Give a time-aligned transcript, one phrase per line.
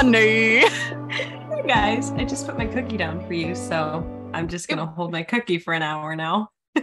[0.00, 5.12] Hey guys, I just put my cookie down for you, so I'm just gonna hold
[5.12, 6.48] my cookie for an hour now.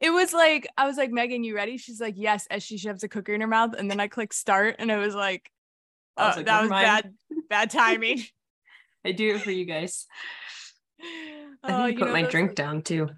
[0.00, 1.78] It was like, I was like, Megan, you ready?
[1.78, 3.74] She's like, yes, as she shoves a cookie in her mouth.
[3.78, 5.48] And then I click start, and it was like,
[6.16, 7.14] I uh, was like, that was mind." bad,
[7.48, 8.24] bad timing.
[9.04, 10.06] I do it for you guys.
[11.00, 13.08] I Oh, need to put my drink down too.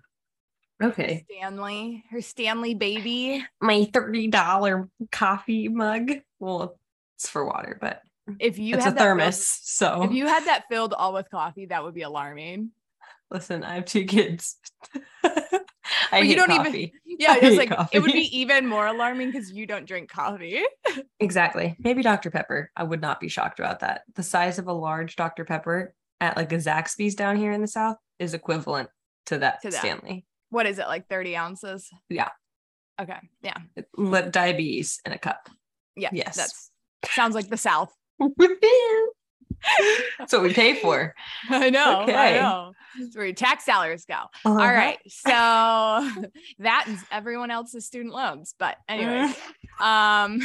[0.82, 1.24] Okay.
[1.32, 3.42] Stanley, her Stanley baby.
[3.62, 6.10] My $30 coffee mug.
[6.38, 6.78] Well,
[7.16, 8.02] it's for water, but
[8.38, 9.46] If you it's a had that filled- thermos.
[9.62, 12.70] So if you had that filled all with coffee, that would be alarming.
[13.30, 14.56] listen, I have two kids.
[16.12, 16.90] I you don't even-
[17.20, 19.86] Yeah, it's it was hate like it would be even more alarming because you don't
[19.86, 20.62] drink coffee.
[21.18, 21.74] Exactly.
[21.80, 22.30] Maybe Dr.
[22.30, 22.70] Pepper.
[22.76, 24.02] I would not be shocked about that.
[24.14, 25.44] The size of a large Dr.
[25.44, 28.88] Pepper at like a Zaxby's down here in the South is equivalent
[29.26, 29.80] to that, To that.
[29.80, 30.24] Stanley.
[30.50, 31.90] What is it, like 30 ounces?
[32.08, 32.28] Yeah.
[33.00, 33.18] Okay.
[33.42, 33.56] Yeah.
[33.96, 35.48] Let diabetes in a cup.
[35.96, 36.10] Yeah.
[36.12, 36.36] Yes.
[36.36, 36.70] That's
[37.12, 37.92] sounds like the South.
[40.18, 41.14] That's what we pay for.
[41.50, 42.02] I know.
[42.02, 42.14] Okay.
[42.14, 42.72] I know.
[42.98, 44.14] That's where your tax dollars go.
[44.14, 44.50] Uh-huh.
[44.50, 44.98] All right.
[45.08, 45.30] So
[46.58, 48.54] that is everyone else's student loans.
[48.58, 49.32] But anyway,
[49.80, 50.40] um,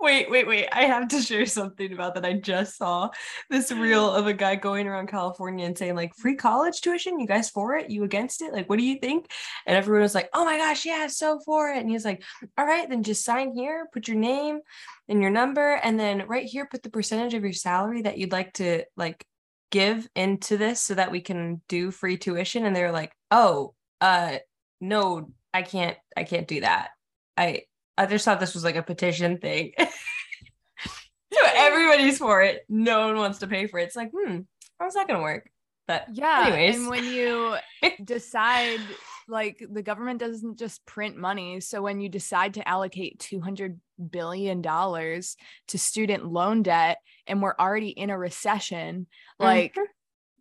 [0.00, 0.68] Wait, wait, wait.
[0.72, 3.10] I have to share something about that I just saw.
[3.48, 7.20] This reel of a guy going around California and saying, like, free college tuition?
[7.20, 7.90] You guys for it?
[7.90, 8.52] You against it?
[8.52, 9.30] Like, what do you think?
[9.66, 11.78] And everyone was like, oh my gosh, yeah, so for it.
[11.78, 12.22] And he's like,
[12.58, 14.60] all right, then just sign here, put your name
[15.08, 18.32] and your number, and then right here, put the percentage of your salary that you'd
[18.32, 19.24] like to like
[19.70, 22.64] give into this so that we can do free tuition.
[22.64, 24.38] And they're like, oh, uh,
[24.80, 26.90] no, I can't, I can't do that.
[27.36, 27.62] I
[28.00, 29.72] I just thought this was like a petition thing.
[29.78, 32.64] so everybody's for it.
[32.66, 33.84] No one wants to pay for it.
[33.84, 34.38] It's like, hmm,
[34.78, 35.50] how's that gonna work?
[35.86, 36.44] But yeah.
[36.46, 37.56] anyways, And when you
[38.04, 38.80] decide,
[39.28, 41.60] like, the government doesn't just print money.
[41.60, 43.76] So when you decide to allocate $200
[44.10, 49.08] billion to student loan debt and we're already in a recession,
[49.38, 49.76] like,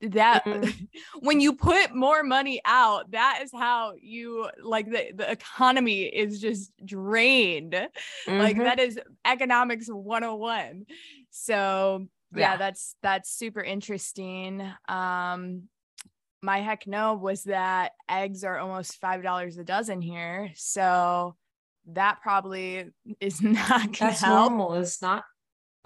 [0.02, 0.88] that Mhm.
[1.20, 6.40] when you put more money out that is how you like the, the economy is
[6.40, 7.74] just drained
[8.28, 8.64] like Mhm.
[8.64, 10.86] that is economics 101
[11.30, 12.58] so yeah, Yeah.
[12.58, 15.64] that's that's super interesting um
[16.42, 21.36] my heck no was that eggs are almost five dollars a dozen here so
[21.88, 22.86] that probably
[23.20, 24.76] is not gonna that's help normal.
[24.76, 25.24] It's not.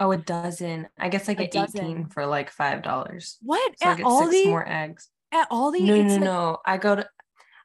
[0.00, 0.88] Oh, a dozen.
[0.98, 3.38] I guess I get eighteen for like five dollars.
[3.42, 5.08] what So I at get Aldi six more eggs.
[5.32, 6.58] at Aldi No, no, like- no.
[6.66, 7.08] I go to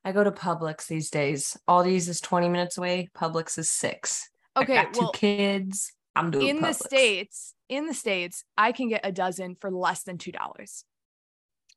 [0.06, 1.58] I go to Publix these days.
[1.68, 3.10] Aldi's is twenty minutes away.
[3.18, 4.30] Publix is six.
[4.58, 5.92] okay I got two well kids.
[6.16, 10.02] I'm doing in the states in the states i can get a dozen for less
[10.04, 10.84] than two dollars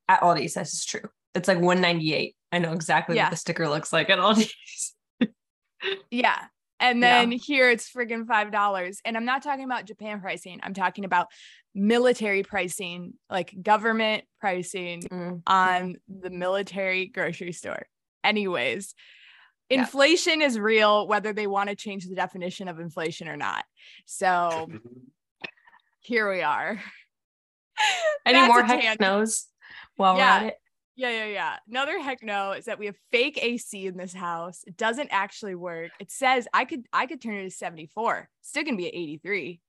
[0.08, 0.54] at Aldi's.
[0.54, 1.08] This is true.
[1.34, 2.34] It's like 198.
[2.50, 3.24] I know exactly Yeah.
[3.24, 4.94] what the sticker looks like at Aldi's.
[6.10, 6.38] yeah
[6.82, 7.20] and Yeah.
[7.20, 11.04] then here it's friggin' five dollars and i'm not talking about japan pricing i'm talking
[11.06, 11.28] about
[11.74, 15.42] military pricing like government pricing Mm.
[15.46, 17.86] on the military grocery store
[18.22, 18.94] anyways
[19.70, 19.80] Yeah.
[19.80, 23.64] inflation is real whether they want to change the definition of inflation or not
[24.04, 24.68] so
[26.00, 26.78] here we are
[28.26, 29.46] Any That's more heck knows
[29.96, 30.40] while Yeah.
[30.40, 30.58] we're at it?
[30.94, 31.56] Yeah, yeah, yeah.
[31.68, 34.62] Another heck no is that we have fake AC in this house.
[34.66, 35.90] It doesn't actually work.
[35.98, 38.28] It says I could I could turn it to 74.
[38.42, 39.60] Still gonna be at 83.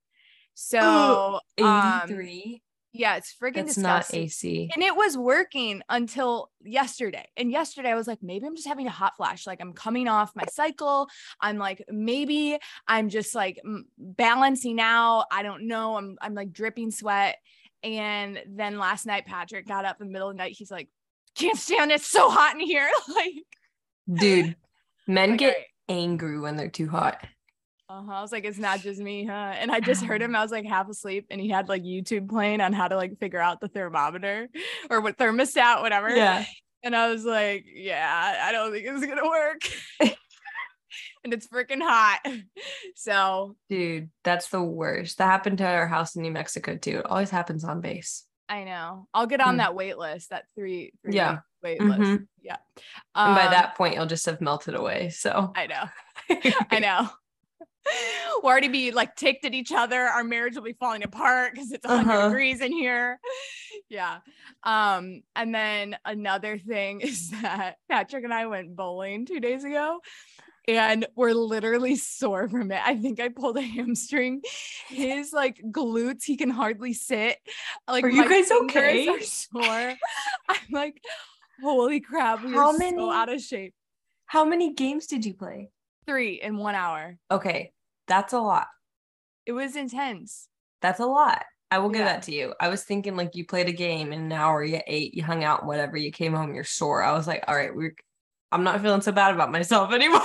[0.54, 2.62] So um, 83.
[2.92, 4.12] yeah, it's freaking That's not.
[4.12, 4.70] AC.
[4.74, 7.26] And it was working until yesterday.
[7.38, 9.46] And yesterday I was like, maybe I'm just having a hot flash.
[9.46, 11.08] Like I'm coming off my cycle.
[11.40, 13.60] I'm like, maybe I'm just like
[13.96, 15.24] balancing out.
[15.32, 15.96] I don't know.
[15.96, 17.38] I'm I'm like dripping sweat.
[17.82, 20.54] And then last night Patrick got up in the middle of the night.
[20.56, 20.88] He's like,
[21.34, 21.96] can't stand it.
[21.96, 22.88] It's so hot in here.
[23.14, 23.34] like,
[24.12, 24.56] Dude,
[25.06, 25.64] men like, get right.
[25.88, 27.24] angry when they're too hot.
[27.88, 28.12] Uh-huh.
[28.12, 29.54] I was like, it's not just me, huh?
[29.56, 30.34] And I just heard him.
[30.34, 33.18] I was like half asleep, and he had like YouTube playing on how to like
[33.18, 34.48] figure out the thermometer
[34.90, 36.10] or what thermostat, whatever.
[36.10, 36.44] Yeah.
[36.82, 39.62] And I was like, yeah, I don't think it's gonna work.
[41.24, 42.20] and it's freaking hot.
[42.94, 45.18] So Dude, that's the worst.
[45.18, 46.98] That happened to our house in New Mexico too.
[46.98, 48.26] It always happens on base.
[48.48, 49.08] I know.
[49.14, 49.58] I'll get on Hmm.
[49.58, 51.38] that wait list, that three, three Yeah.
[51.62, 51.98] wait Mhm.
[51.98, 52.22] list.
[52.42, 52.56] Yeah.
[53.14, 55.08] and by Um, that point, you'll just have melted away.
[55.10, 55.84] So I know.
[56.70, 57.08] I know.
[58.42, 60.00] We'll already be like ticked at each other.
[60.00, 62.28] Our marriage will be falling apart because it's 100 Uh-huh.
[62.28, 63.20] degrees in here.
[63.90, 64.20] Yeah.
[64.62, 70.00] Um, and then another thing is that Patrick and I went bowling two days ago
[70.68, 72.80] and we're literally sore from it.
[72.84, 74.42] I think I pulled a hamstring.
[74.88, 77.38] His like glutes, he can hardly sit.
[77.88, 79.08] Like Are you guys okay?
[79.08, 79.62] Are sore.
[80.48, 81.02] I'm like,
[81.62, 83.74] holy crap, we How are many- so out of shape.
[84.26, 85.70] how many games did you play?
[86.06, 87.16] Three in one hour.
[87.30, 87.72] Okay,
[88.08, 88.66] that's a lot.
[89.46, 90.48] It was intense.
[90.82, 91.44] That's a lot.
[91.70, 92.12] I will give Yeah.
[92.12, 92.54] that to you.
[92.60, 95.42] I was thinking like you played a game in an hour, you ate, you hung
[95.44, 95.96] out, whatever.
[95.96, 97.02] You came home, you're sore.
[97.02, 97.94] I was like, all right, we're.
[98.52, 100.20] I'm not feeling so bad about myself anymore.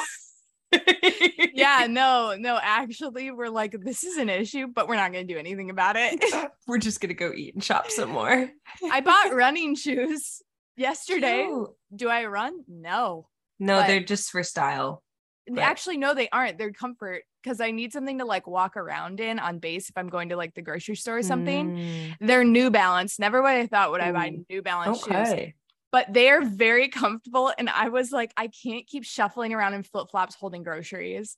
[0.71, 5.33] Yeah, no, no, actually, we're like, this is an issue, but we're not going to
[5.33, 6.23] do anything about it.
[6.67, 8.49] we're just gonna go eat and shop some more.
[8.91, 10.41] I bought running shoes
[10.77, 11.49] yesterday.
[11.95, 12.63] Do I run?
[12.67, 13.27] No.
[13.59, 15.03] No, But- they're just for style.
[15.51, 15.63] Right.
[15.63, 16.59] Actually, no, they aren't.
[16.59, 20.07] They're comfort because I need something to like walk around in on base if I'm
[20.07, 21.75] going to like the grocery store or something.
[21.75, 23.17] Mm, They're New Balance.
[23.17, 25.53] Never would I thought would I buy New Balance shoes.
[25.91, 27.51] But they're very comfortable.
[27.57, 31.37] And I was like, I can't keep shuffling around in flip flops holding groceries.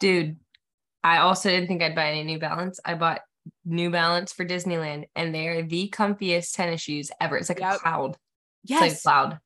[0.00, 0.36] Dude,
[1.02, 2.80] I also didn't think I'd buy any New Balance.
[2.84, 3.20] I bought
[3.64, 7.36] New Balance for Disneyland, and they're the comfiest tennis shoes ever.
[7.36, 8.16] It's like a cloud.
[8.64, 8.82] Yes.
[8.92, 9.38] It's like cloud.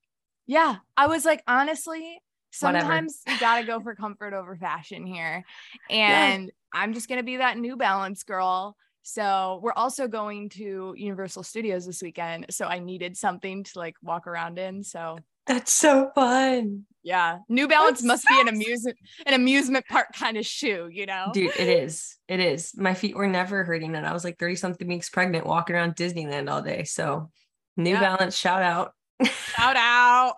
[0.46, 0.76] Yeah.
[0.96, 2.20] I was like, honestly,
[2.60, 2.80] Whatever.
[2.80, 5.44] sometimes you got to go for comfort over fashion here.
[5.88, 8.76] And I'm just going to be that New Balance girl.
[9.02, 12.46] So we're also going to Universal Studios this weekend.
[12.50, 14.82] So I needed something to like walk around in.
[14.84, 16.84] So That's so fun.
[17.02, 18.96] yeah, New Balance That's must be an amusement,
[19.26, 21.30] an amusement park kind of shoe, you know?
[21.34, 22.16] Dude, it is.
[22.28, 22.72] It is.
[22.76, 25.96] My feet were never hurting, and I was like 30 something weeks pregnant walking around
[25.96, 26.84] Disneyland all day.
[26.84, 27.30] So,
[27.76, 28.00] New Yeah.
[28.00, 28.92] Balance, shout out.
[29.24, 30.34] Shout out.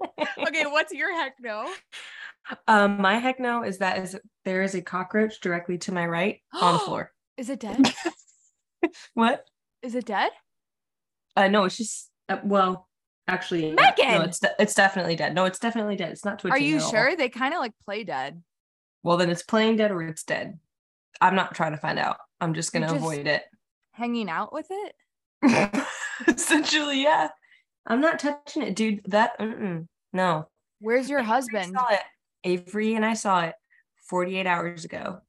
[0.46, 1.68] okay, what's your heck no?
[2.68, 6.40] Um, my heck no is that is there is a cockroach directly to my right
[6.52, 7.10] on the floor.
[7.36, 7.92] Is it dead?
[9.14, 9.46] What?
[9.82, 10.30] Is it dead?
[11.36, 12.86] Uh, no, it's just uh, well,
[13.26, 13.72] actually.
[13.72, 14.10] Megan!
[14.10, 15.34] no, it's de- it's definitely dead.
[15.34, 16.10] No, it's definitely dead.
[16.12, 16.54] It's not twitching.
[16.54, 16.90] Are you at all.
[16.90, 17.16] sure?
[17.16, 18.42] They kind of like play dead.
[19.02, 20.58] Well, then it's playing dead or it's dead.
[21.20, 22.18] I'm not trying to find out.
[22.40, 23.44] I'm just gonna just- avoid it.
[23.92, 25.86] Hanging out with it?
[26.28, 27.28] Essentially, yeah.
[27.86, 29.00] I'm not touching it, dude.
[29.06, 30.48] That mm-mm, no.
[30.80, 31.72] Where's your Avery husband?
[31.74, 32.00] saw it.
[32.44, 33.54] Avery and I saw it
[34.08, 35.20] 48 hours ago.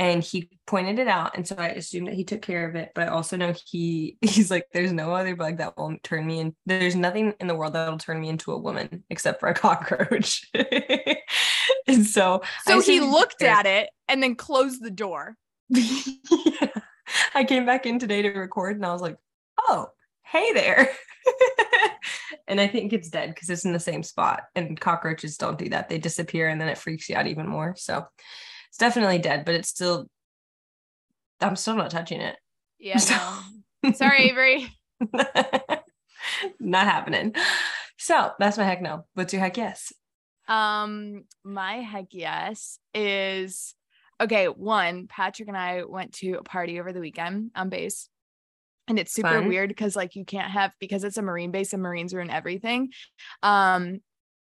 [0.00, 1.36] And he pointed it out.
[1.36, 2.90] And so I assumed that he took care of it.
[2.94, 6.40] But I also know he he's like, there's no other bug that will turn me
[6.40, 6.56] in.
[6.64, 10.50] There's nothing in the world that'll turn me into a woman except for a cockroach.
[11.86, 15.36] and so So he looked at it and then closed the door.
[16.30, 16.68] Yeah.
[17.34, 19.16] I came back in today to record and I was like,
[19.58, 19.88] oh,
[20.24, 20.88] hey there.
[22.48, 24.44] and I think it's dead because it's in the same spot.
[24.54, 25.88] And cockroaches don't do that.
[25.88, 27.74] They disappear and then it freaks you out even more.
[27.76, 28.06] So
[28.70, 30.06] it's definitely dead, but it's still,
[31.40, 32.36] I'm still not touching it.
[32.78, 32.96] Yeah.
[32.98, 33.14] So-
[33.82, 33.92] No.
[33.92, 34.68] Sorry, Avery.
[36.60, 37.34] not happening.
[37.98, 39.06] So that's my heck no.
[39.14, 39.92] What's your heck yes?
[40.48, 43.74] Um, my heck yes is
[44.20, 44.46] okay.
[44.48, 48.08] One, Patrick and I went to a party over the weekend on base.
[48.88, 49.48] And it's super Fun.
[49.48, 52.90] weird because like you can't have because it's a marine base and marines ruin everything.
[53.42, 54.00] Um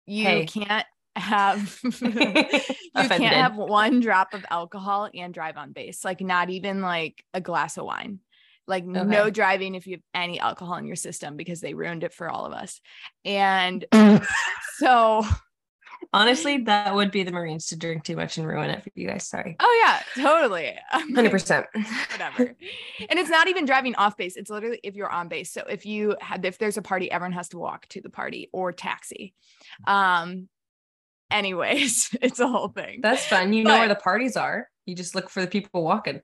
[0.06, 0.46] you Hey.
[0.48, 6.50] can't have you can't have one drop of alcohol and drive on base, like not
[6.50, 8.20] even like a glass of wine.
[8.66, 12.14] Like no driving if you have any alcohol in your system because they ruined it
[12.14, 12.80] for all of us.
[13.26, 13.84] And
[14.78, 15.26] so
[16.12, 19.08] Honestly, that would be the Marines to drink too much and ruin it for you
[19.08, 19.28] guys.
[19.28, 19.56] Sorry.
[19.60, 20.74] Oh yeah, totally.
[20.92, 21.66] I'm 100%.
[22.12, 22.56] Whatever.
[23.10, 24.36] and it's not even driving off base.
[24.36, 25.52] It's literally if you're on base.
[25.52, 28.50] So if you had if there's a party, everyone has to walk to the party
[28.52, 29.34] or taxi.
[29.88, 30.50] Um
[31.32, 33.00] anyways, it's a whole thing.
[33.02, 33.54] That's fun.
[33.54, 34.68] You know where the parties are.
[34.86, 36.22] You just look for the people walking.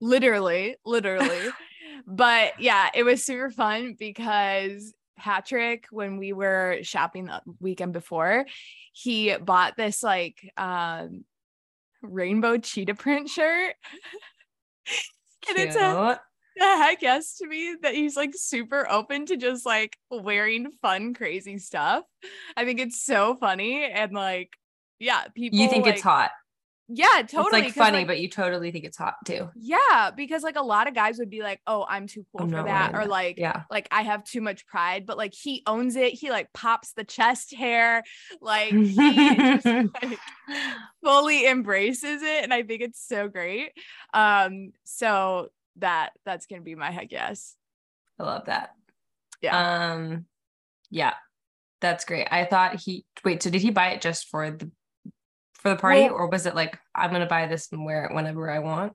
[0.00, 1.48] literally, literally.
[2.06, 8.44] but yeah, it was super fun because Patrick, when we were shopping the weekend before,
[8.92, 11.24] he bought this like um
[12.02, 13.74] rainbow cheetah print shirt.
[15.48, 16.18] and it's a Cute.
[16.56, 21.14] The heck yes to me that he's like super open to just like wearing fun,
[21.14, 22.04] crazy stuff.
[22.56, 24.50] I think it's so funny and like,
[24.98, 25.58] yeah, people.
[25.58, 26.30] you think it's hot.
[26.94, 27.60] Yeah, totally.
[27.62, 29.48] it's like funny, like, but you totally think it's hot too.
[29.54, 32.50] yeah, because like a lot of guys would be like, "Oh, I'm too cool I'm
[32.50, 33.62] for that," or like, Yeah.
[33.70, 35.06] like I have too much pride.
[35.06, 36.12] But like he owns it.
[36.12, 38.02] He like pops the chest hair,
[38.42, 39.64] like he just
[40.02, 40.18] like
[41.02, 43.70] fully embraces it, and I think it's so great.
[44.12, 47.56] Um, so that that's gonna be my heck yes.
[48.18, 48.70] I love that.
[49.40, 49.92] Yeah.
[49.92, 50.26] Um,
[50.90, 51.14] yeah,
[51.80, 52.28] that's great.
[52.30, 53.42] I thought he wait.
[53.42, 54.70] So did he buy it just for the
[55.54, 58.14] for the party, Well- or was it like I'm gonna buy this and wear it
[58.14, 58.92] whenever I want?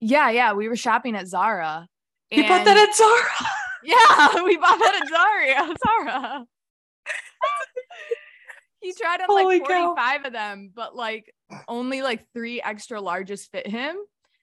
[0.00, 0.52] Yeah, yeah.
[0.52, 1.86] We were shopping at Zara.
[2.30, 3.50] You bought that at Zara.
[3.82, 5.74] Yeah, we bought that at Zara.
[5.86, 6.44] Zara.
[8.80, 9.94] he tried on Holy like cow.
[9.94, 11.32] 45 of them, but like
[11.68, 13.96] only like three extra larges fit him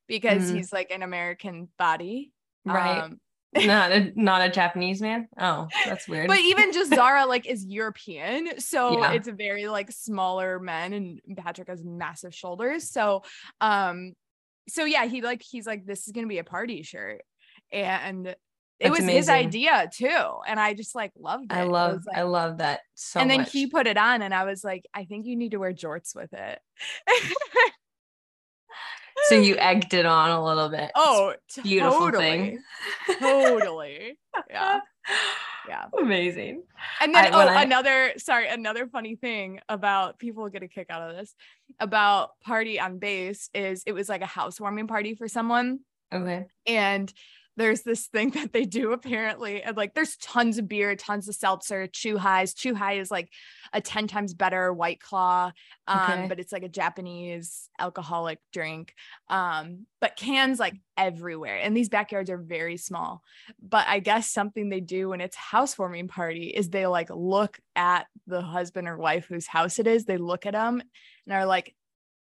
[0.08, 0.56] because Mhm.
[0.56, 2.32] he's like an American body.
[2.66, 3.00] Right.
[3.04, 3.20] Um,
[3.66, 5.28] not a not a Japanese man.
[5.40, 6.28] Oh, that's weird.
[6.28, 9.14] but even just Zara like is European, so Yeah.
[9.14, 12.90] it's a very like smaller men, and Patrick has massive shoulders.
[12.90, 13.24] So,
[13.62, 14.14] um,
[14.68, 17.22] so yeah, he like he's like this is gonna be a party shirt,
[17.72, 18.38] and it
[18.82, 21.56] That's was his idea too, and I just like loved it.
[21.56, 23.52] I love was, like- I love that so and then much.
[23.54, 26.14] he put it on, and I was like, I think you need to wear jorts
[26.16, 26.60] with it.
[29.30, 30.92] So you egged it on a little bit.
[30.96, 32.64] oh, beautiful totally, thing.
[33.20, 34.18] totally,
[34.50, 34.80] yeah,
[35.68, 35.86] yeah.
[36.00, 36.64] Amazing.
[37.02, 40.88] And then, I- oh, I- another, sorry, another funny thing about people get a kick
[40.90, 41.36] out of this
[41.80, 45.80] about party on base is it was like a housewarming party for someone.
[46.14, 46.46] Okay.
[46.66, 47.12] And
[47.58, 49.62] there's this thing that they do apparently.
[49.62, 52.54] And like there's tons of beer, tons of seltzer, chew highs.
[52.54, 53.30] Chu-hi is like
[53.74, 55.52] a 10 times better white claw.
[55.88, 56.28] Um, Okay.
[56.28, 58.94] but it's like a Japanese alcoholic drink.
[59.30, 61.58] Um, but cans like everywhere.
[61.58, 63.22] And these backyards are very small.
[63.62, 68.08] But I guess something they do when it's housewarming party is they like look at
[68.28, 70.06] the husband or wife whose house it is.
[70.06, 70.82] They look at them
[71.26, 71.74] and are like,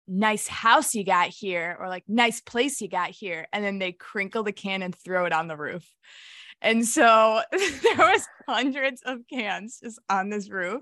[0.09, 3.91] nice house you got here or like nice place you got here and then they
[3.91, 5.87] crinkle the can and throw it on the roof.
[6.61, 10.81] And so there was hundreds of cans just on this roof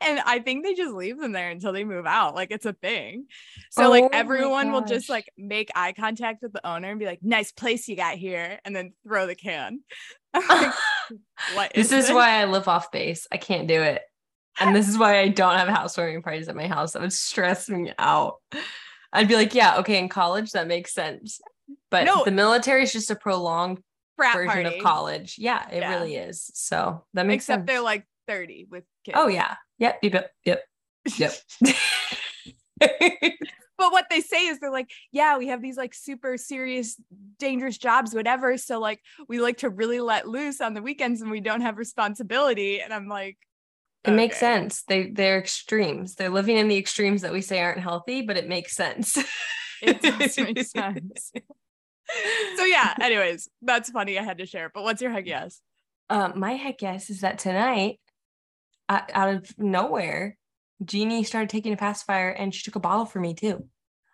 [0.00, 2.72] and i think they just leave them there until they move out like it's a
[2.72, 3.26] thing.
[3.70, 7.06] So Oh like everyone will just like make eye contact with the owner and be
[7.06, 9.80] like nice place you got here and then throw the can.
[10.48, 10.74] Like,
[11.54, 13.26] what this is is why I live off base.
[13.32, 14.02] I can't do it.
[14.60, 16.92] And this is why I don't have housewarming parties at my house.
[16.92, 18.36] That would stress me out.
[19.12, 21.40] I'd be like, yeah, okay, in college, that makes sense.
[21.90, 22.24] But No.
[22.24, 23.80] the military is just a prolonged
[24.16, 25.36] frat version party of college.
[25.38, 25.94] Yeah, it Yeah.
[25.94, 26.50] really is.
[26.54, 27.56] So that makes sense.
[27.56, 27.66] except sense.
[27.76, 29.56] they're like 30 with kids oh, yeah.
[29.78, 29.98] Yep.
[30.02, 30.30] Yep.
[30.44, 30.64] Yep.
[31.16, 31.32] Yep.
[32.80, 37.00] but what they say is they're like, yeah, we have these like super serious,
[37.38, 38.58] dangerous jobs, whatever.
[38.58, 41.78] So like we like to really let loose on the weekends and we don't have
[41.78, 42.80] responsibility.
[42.80, 43.38] And I'm like,
[44.04, 44.84] It makes sense.
[44.84, 46.14] They they're extremes.
[46.14, 49.18] They're living in the extremes that we say aren't healthy, but it makes sense.
[49.82, 51.32] It does make sense.
[52.56, 54.18] So yeah, anyways, that's funny.
[54.18, 54.70] I had to share.
[54.72, 55.60] But what's your heck yes?
[56.10, 58.00] Um, my heck yes is that tonight,
[58.88, 60.36] uh, out of nowhere,
[60.84, 63.66] Jeannie started taking a pacifier and she took a bottle for me too.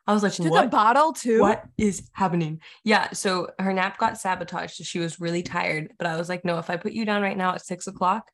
[0.07, 0.71] I was like, To the what?
[0.71, 1.41] bottle too.
[1.41, 2.61] What is happening?
[2.85, 3.13] Yeah.
[3.13, 4.75] So her nap got sabotaged.
[4.75, 5.93] So she was really tired.
[5.99, 8.31] But I was like, no, if I put you down right now at six o'clock,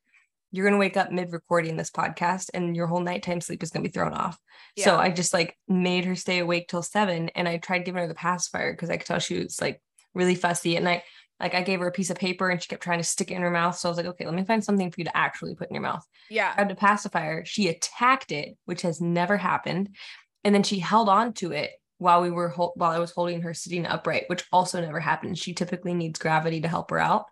[0.51, 3.71] you're going to wake up mid recording this podcast and your whole nighttime sleep is
[3.71, 4.37] going to be thrown off.
[4.77, 8.07] So I just like made her stay awake till seven and I tried giving her
[8.07, 9.81] the pacifier because I could tell she was like
[10.13, 10.75] really fussy.
[10.75, 11.03] And I
[11.39, 13.35] like I gave her a piece of paper and she kept trying to stick it
[13.35, 13.77] in her mouth.
[13.77, 15.75] So I was like, okay, let me find something for you to actually put in
[15.75, 16.05] your mouth.
[16.29, 16.51] Yeah.
[16.51, 17.43] I grabbed a pacifier.
[17.45, 19.95] She attacked it, which has never happened.
[20.43, 23.53] And then she held on to it while we were while I was holding her
[23.53, 25.37] sitting upright, which also never happened.
[25.37, 27.25] She typically needs gravity to help her out.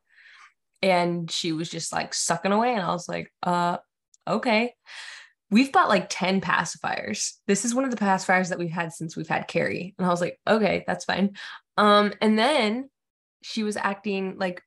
[0.82, 2.74] And she was just like sucking away.
[2.74, 3.78] And I was like, uh,
[4.28, 4.74] okay.
[5.52, 7.34] We've bought like 10 pacifiers.
[7.48, 9.96] This is one of the pacifiers that we've had since we've had Carrie.
[9.98, 11.36] And I was like, okay, that's fine.
[11.78, 12.90] Um, and then
[13.42, 14.62] she was acting like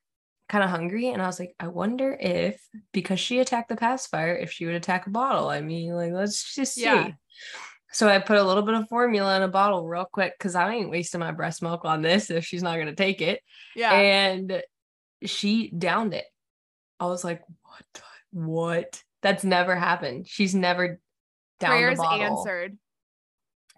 [0.49, 1.09] kind of hungry.
[1.09, 4.75] And I was like, I wonder if because she attacked the pacifier, if she would
[4.75, 5.49] attack a bottle.
[5.49, 6.83] I mean, like, let's just see.
[6.83, 7.11] Yeah.
[7.93, 10.73] So I put a little bit of formula in a bottle real quick because I
[10.73, 13.41] ain't wasting my breast milk on this if she's not gonna take it.
[13.75, 13.93] Yeah.
[13.93, 14.63] And
[15.25, 16.25] she downed it.
[16.99, 18.03] I was like, what?
[18.31, 19.03] What?
[19.21, 20.27] That's never happened.
[20.27, 20.99] She's never
[21.59, 22.39] down Prayers the bottle.
[22.39, 22.77] answered.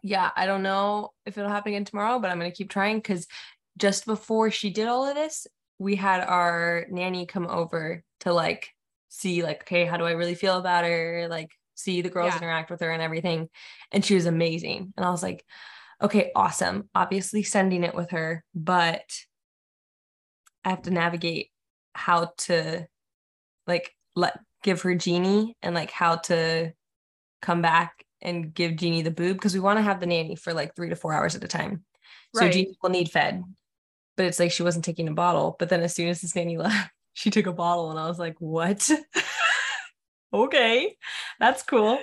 [0.01, 3.27] Yeah, I don't know if it'll happen again tomorrow, but I'm gonna keep trying because
[3.77, 5.47] just before she did all of this,
[5.79, 8.69] we had our nanny come over to like
[9.09, 11.27] see like, okay, how do I really feel about her?
[11.29, 12.37] Like see the girls Yeah.
[12.37, 13.49] interact with her and everything.
[13.91, 14.93] And she was amazing.
[14.95, 15.43] And I was like,
[16.01, 16.89] okay, awesome.
[16.95, 19.03] Obviously sending it with her, but
[20.65, 21.51] I have to navigate
[21.93, 22.87] how to
[23.67, 26.73] like let give her Jeannie and like how to
[27.41, 30.53] come back and give Jeannie the boob because we want to have the nanny for
[30.53, 31.85] like three to four hours at a time.
[32.33, 32.47] Right.
[32.47, 32.49] So.
[32.49, 33.43] Jeannie will need fed.
[34.17, 35.55] But it's like she wasn't taking a bottle.
[35.59, 38.17] But then as soon as this nanny left, she took a bottle and I was
[38.17, 38.89] like, what?
[40.33, 40.97] okay,
[41.39, 41.99] that's cool.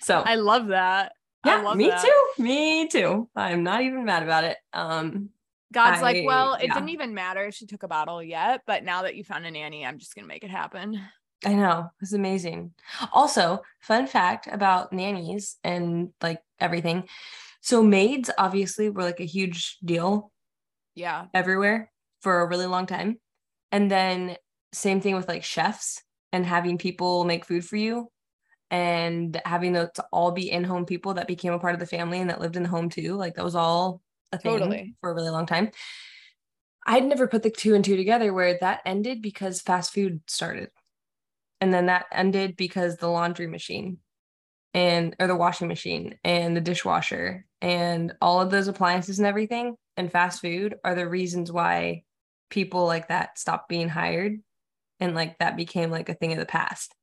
[0.00, 1.12] So I love that.
[1.44, 2.04] I yeah, love me that.
[2.04, 2.42] too.
[2.42, 3.28] Me too.
[3.34, 4.58] I'm not even mad about it.
[4.72, 5.30] Um,
[5.72, 6.74] God's like, well, it yeah.
[6.74, 9.50] didn't even matter if she took a bottle yet, but now that you found a
[9.50, 11.00] nanny, I'm just gonna make it happen.
[11.44, 11.90] I know.
[12.00, 12.72] It's amazing.
[13.12, 17.08] Also, fun fact about nannies and like everything.
[17.60, 20.30] So maids obviously were like a huge deal
[20.94, 21.26] Yeah.
[21.34, 23.18] everywhere for a really long time.
[23.72, 24.36] And then
[24.72, 26.02] same thing with like chefs
[26.32, 28.08] and having people make food for you
[28.70, 32.20] and having those to all be in-home people that became a part of the family
[32.20, 33.16] and that lived in the home too.
[33.16, 34.00] Like that was all
[34.32, 34.94] a thing Totally.
[35.00, 35.70] for a really long time.
[36.86, 40.70] I'd never put the two and two together where that ended because fast food started.
[41.60, 43.98] And then that ended because the laundry machine
[44.74, 49.76] and or the washing machine and the dishwasher and all of those appliances and everything
[49.96, 52.02] and fast food are the reasons why
[52.50, 54.40] people like that stopped being hired
[54.98, 56.94] and like that became like a thing of the past.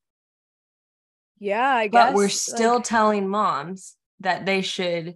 [1.40, 2.10] Yeah, I guess.
[2.10, 5.16] But we're still like, telling moms that they should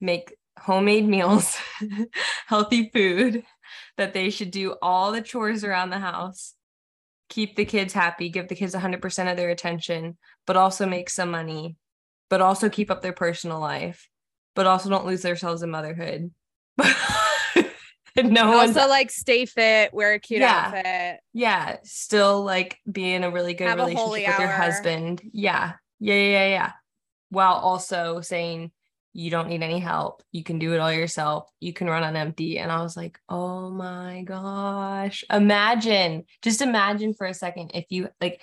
[0.00, 1.56] make homemade meals,
[2.46, 3.44] healthy food,
[3.96, 6.54] that they should do all the chores around the house,
[7.28, 11.30] keep the kids happy, give the kids 100% of their attention, but also make some
[11.30, 11.76] money,
[12.30, 14.08] but also keep up their personal life,
[14.54, 16.30] but also don't lose themselves in motherhood.
[18.16, 20.66] no one also like stay fit, wear a cute Yeah.
[20.66, 21.20] outfit.
[21.32, 25.22] yeah, still like be in a really good Have relationship with your husband.
[25.32, 25.74] Yeah.
[25.98, 26.72] Yeah, yeah, yeah, yeah.
[27.30, 28.70] While also saying
[29.16, 30.22] you don't need any help.
[30.30, 31.48] You can do it all yourself.
[31.58, 32.58] You can run on empty.
[32.58, 35.24] And I was like, oh my gosh.
[35.32, 38.42] Imagine, just imagine for a second if you like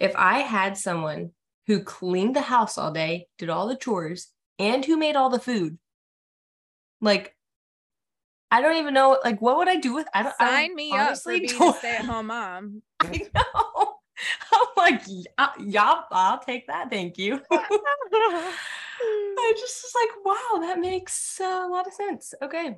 [0.00, 1.32] if I had someone
[1.66, 4.28] who cleaned the house all day, did all the chores,
[4.58, 5.78] and who made all the food.
[7.02, 7.36] Like
[8.50, 10.90] I don't even know like what would I do with I don't I Sign me
[10.92, 12.82] up for being a don't- stay-at-home mom.
[13.00, 13.94] I know.
[14.52, 16.90] I'm like, yeah, yeah, I'll take that.
[16.90, 17.40] Thank you.
[17.50, 18.52] I
[19.58, 22.34] just was like, wow, that makes uh, a lot of sense.
[22.42, 22.76] Okay.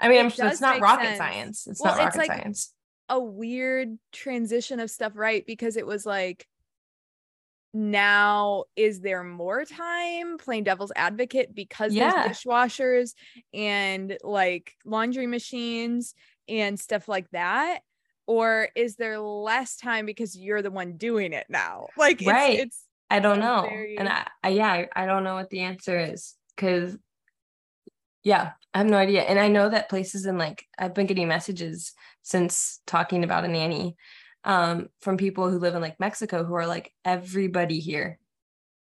[0.00, 1.18] I mean, It I'm sure it's not rocket sense.
[1.18, 1.66] science.
[1.66, 2.72] It's Well, not it's rocket like- science.
[3.08, 5.44] a weird transition of stuff, right?
[5.46, 6.46] Because it was like,
[7.74, 12.10] now is there more time playing devil's advocate because Yeah.
[12.24, 13.12] there's dishwashers
[13.52, 16.14] and like laundry machines
[16.48, 17.80] and stuff like that?
[18.26, 21.86] Or is there less time because you're the one doing it now?
[21.96, 22.58] Like, it's, Right.
[22.58, 23.62] it's I don't know.
[23.68, 26.96] very- And I, I yeah, I, I don't know what the answer is because
[28.22, 29.22] yeah, I have no idea.
[29.22, 33.48] And I know that places in like I've been getting messages since talking about a
[33.48, 33.96] nanny
[34.44, 38.18] um from people who live in like Mexico who are like everybody here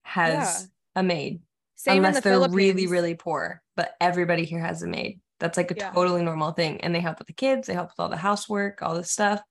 [0.03, 1.01] has Yeah.
[1.01, 1.41] a maid
[1.77, 2.57] same unless in the they're Philippines.
[2.57, 5.91] really really poor but everybody here has a maid that's like a Yeah.
[5.91, 8.83] totally normal thing and they help with the kids they help with all the housework
[8.83, 9.43] all this stuff.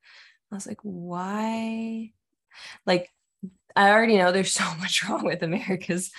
[0.52, 2.12] I was like why?
[2.86, 3.10] Like
[3.76, 6.12] i already know there's so much wrong with america's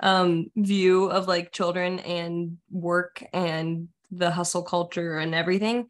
[0.00, 5.86] um view of like children and work and the hustle culture and everything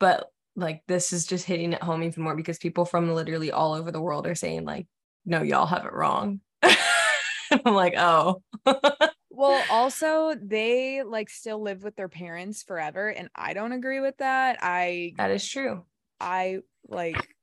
[0.00, 3.74] but like this is just hitting it home even more because people from literally all
[3.74, 4.86] over the world are saying like
[5.24, 6.40] no y'all have it wrong.
[6.62, 8.42] I'm like oh
[9.34, 14.18] Well, also they like still live with their parents forever, and I don't agree with
[14.18, 14.58] that.
[14.60, 15.84] I that is true
[16.20, 17.34] I like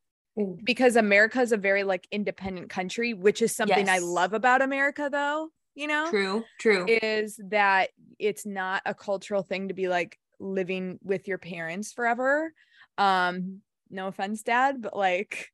[0.63, 5.10] because America is a very like independent country, which is something I love about America
[5.12, 10.17] though, you know, true true is that it's not a cultural thing to be like
[10.39, 12.54] living with your parents forever.
[12.97, 15.49] Um no offense dad, but like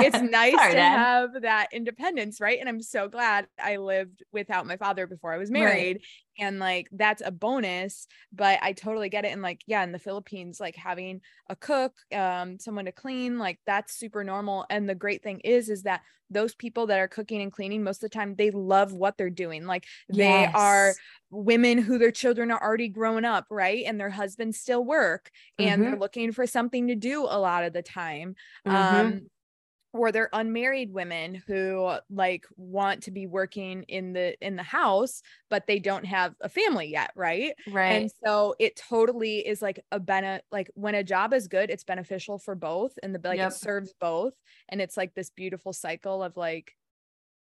[0.00, 0.98] it's nice Sorry, to Dad.
[0.98, 2.58] have that independence, right?
[2.60, 6.00] And I'm so glad I lived without my father before I was Right.
[6.38, 9.32] And like that's a bonus, but I totally get it.
[9.32, 13.60] And like, yeah, in the Philippines, like having a cook, um, someone to clean, like
[13.66, 14.64] that's super normal.
[14.70, 17.98] And the great thing is, is that those people that are cooking and cleaning most
[18.02, 19.66] of the time, they love what they're doing.
[19.66, 20.96] Like they are
[21.30, 23.84] women who their children are already grown up, right?
[23.86, 27.72] And their husbands still work and they're looking for something to do a lot of
[27.72, 28.34] the time.
[28.64, 29.14] Mhm.
[29.14, 29.30] Um,
[29.92, 35.22] or they're unmarried women who like want to be working in the in the house
[35.50, 37.52] but they don't have a family yet right?
[37.70, 37.92] Right.
[37.92, 41.84] and so it totally is like a bene like when a job is good it's
[41.84, 43.50] beneficial for both and the like Yep.
[43.52, 44.34] it serves both.
[44.68, 46.72] And it's like this beautiful cycle of like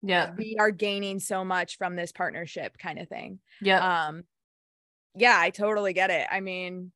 [0.01, 0.33] yeah.
[0.37, 3.39] we are gaining so much from this partnership kind of thing.
[3.61, 4.23] Yeah um
[5.15, 6.27] yeah i totally get it.
[6.31, 6.91] I mean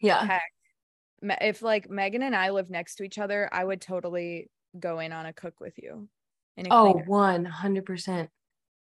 [0.00, 0.24] yeah.
[0.24, 0.42] heck
[1.42, 5.12] if like megan and i lived next to each other i would totally go in
[5.12, 6.08] on a cook with you
[6.70, 8.28] oh 100%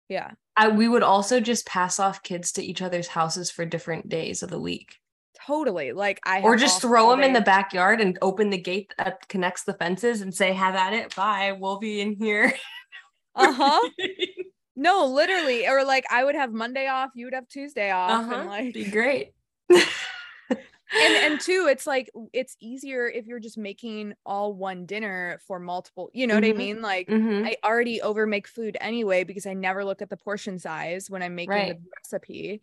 [0.08, 0.32] yeah.
[0.56, 4.42] I, we would also just pass off kids to each other's houses for different days
[4.42, 4.96] of the week.
[5.46, 5.92] Totally.
[5.92, 9.64] Like i or just throw them in the backyard and open the gate that connects
[9.64, 11.14] the fences and say have at it.
[11.14, 11.56] Bye.
[11.58, 12.52] We'll be in here.
[13.38, 13.90] Uh-huh.
[14.78, 15.66] No literally.
[15.66, 18.34] Or like i would have monday off you would have tuesday off uh-huh.
[18.34, 19.32] And like be great
[20.92, 25.58] and and two it's like it's easier if you're just making all one dinner for
[25.58, 26.56] multiple you know what i Mhm.
[26.56, 27.46] mean like Mhm.
[27.46, 31.22] i already over make food anyway because i never look at the portion size when
[31.22, 31.74] i'm making Right.
[31.76, 32.60] the recipe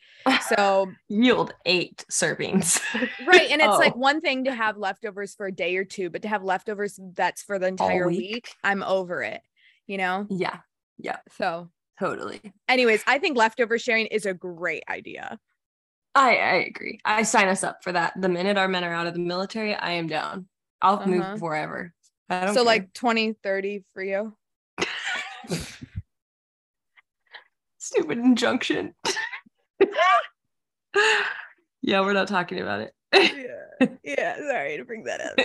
[0.55, 2.79] so yield eight servings.
[3.27, 3.99] right and it's like Oh.
[3.99, 7.43] one thing to have leftovers for a day or two but to have leftovers that's
[7.43, 8.17] for the entire week?
[8.33, 9.41] week i'm over it
[9.87, 10.59] you know Yeah.
[10.97, 12.41] yeah, so totally.
[12.69, 15.39] anyways i think leftover sharing is a great idea
[16.15, 16.99] I I agree.
[17.03, 18.13] I sign us up for that.
[18.19, 20.47] The minute our men are out of the military, I am down.
[20.81, 21.09] I'll Uh-huh.
[21.09, 21.93] move forever.
[22.29, 22.65] I don't so care.
[22.65, 24.35] like 20 30 for you
[27.77, 28.93] stupid injunction.
[31.81, 32.93] yeah, we're not talking about it.
[33.13, 35.37] yeah yeah sorry to bring that up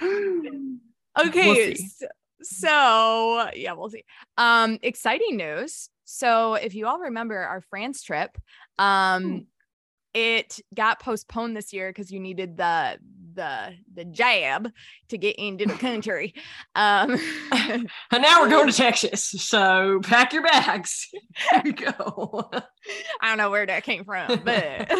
[0.00, 1.74] We'll Okay.
[1.74, 1.88] see.
[1.88, 2.06] so,
[2.42, 4.04] so yeah, we'll see.
[4.36, 5.88] Um, exciting news.
[6.14, 8.36] So if you all remember our France trip,
[8.78, 9.46] um,
[10.12, 12.98] it got postponed this year because you needed the
[13.32, 14.70] the the jab
[15.08, 16.34] to get into the country.
[16.74, 17.18] Um
[17.52, 19.24] And now we're going to Texas.
[19.24, 21.08] So pack your bags.
[21.50, 22.50] Here we go.
[23.20, 24.92] I don't know where that came from, but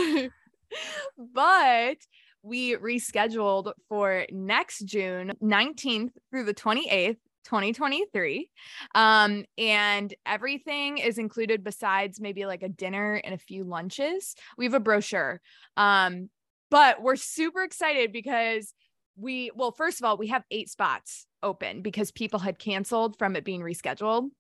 [1.19, 1.97] but
[2.43, 7.19] we rescheduled for next June 19th through the 28th.
[7.45, 8.49] 2023
[8.95, 14.65] um and everything is included besides maybe like a dinner and a few lunches we
[14.65, 15.41] have a brochure
[15.77, 16.29] um
[16.71, 18.73] but we're super excited because
[19.17, 23.37] we well first of all we have eight spots open because people had canceled from
[23.37, 24.31] it being rescheduled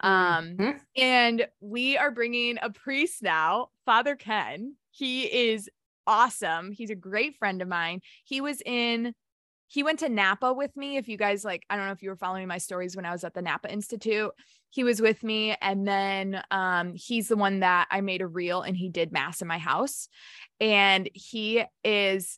[0.00, 0.80] um Mhm.
[0.96, 4.76] and we are bringing a priest now, Father Ken.
[4.90, 5.68] He is
[6.06, 6.72] awesome.
[6.72, 8.00] He's a great friend of mine.
[8.24, 9.14] He was in,
[9.74, 10.98] he went to Napa with me.
[10.98, 13.10] If you guys like, I don't know if you were following my stories when I
[13.10, 14.30] was at the Napa Institute.
[14.70, 15.56] He was with me.
[15.60, 19.42] And then um, he's the one that I made a reel and he did mass
[19.42, 20.08] in my house.
[20.60, 22.36] And he is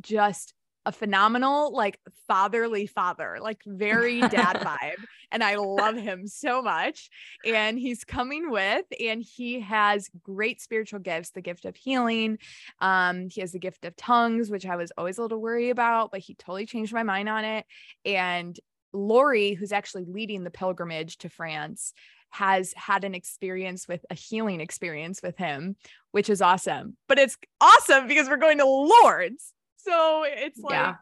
[0.00, 0.54] just
[0.86, 5.02] a phenomenal, like fatherly father, like very dad vibe.
[5.30, 7.10] And I love him so much.
[7.44, 12.38] And he's coming with, and he has great spiritual gifts the gift of healing.
[12.80, 16.10] Um, he has the gift of tongues, which I was always a little worried about,
[16.10, 17.66] but he totally changed my mind on it.
[18.04, 18.58] And
[18.92, 21.92] Lori, who's actually leading the pilgrimage to France,
[22.30, 25.76] has had an experience with a healing experience with him,
[26.10, 26.96] which is awesome.
[27.08, 29.52] But it's awesome because we're going to Lourdes.
[29.84, 30.94] So it's like Yeah.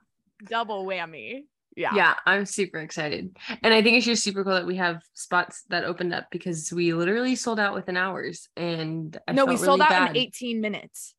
[0.46, 1.44] double whammy.
[1.76, 1.94] Yeah.
[1.94, 3.34] Yeah, I'm super excited.
[3.62, 6.70] And I think it's just super cool that we have spots that opened up because
[6.72, 8.48] we literally sold out within hours.
[8.56, 10.10] And I no, we sold really out bad.
[10.10, 11.14] in 18 minutes.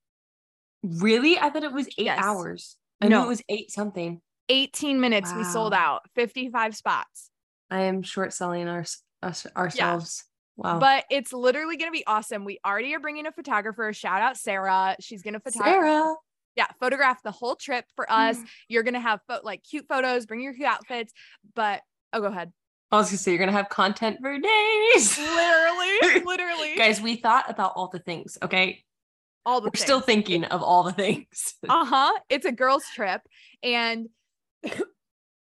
[0.84, 1.40] Really?
[1.40, 2.20] I thought it was eight Yes.
[2.22, 2.78] hours.
[3.02, 3.24] I knew No.
[3.24, 4.22] it was eight something.
[4.50, 7.32] 18 minutes we sold out 55 spots
[7.72, 8.84] I am short selling our,
[9.22, 10.26] us ourselves.
[10.58, 10.80] Wow.
[10.80, 14.36] but it's literally going to be awesome we already are bringing a photographer shout out
[14.38, 16.14] sarah she's going to photograph Sarah.
[16.56, 18.38] Yeah photograph the whole trip for us
[18.68, 21.14] you're going to have pho- like cute photos bring your cute outfits
[21.56, 21.82] but
[22.14, 22.52] oh go ahead
[22.92, 25.18] I was gonna say you're gonna have content for days.
[25.18, 28.84] literally literally Guys, we thought about all the things, okay?
[29.46, 31.56] all the We're still thinking of all the things.
[31.68, 33.22] uh-huh it's a girls trip
[33.62, 34.10] and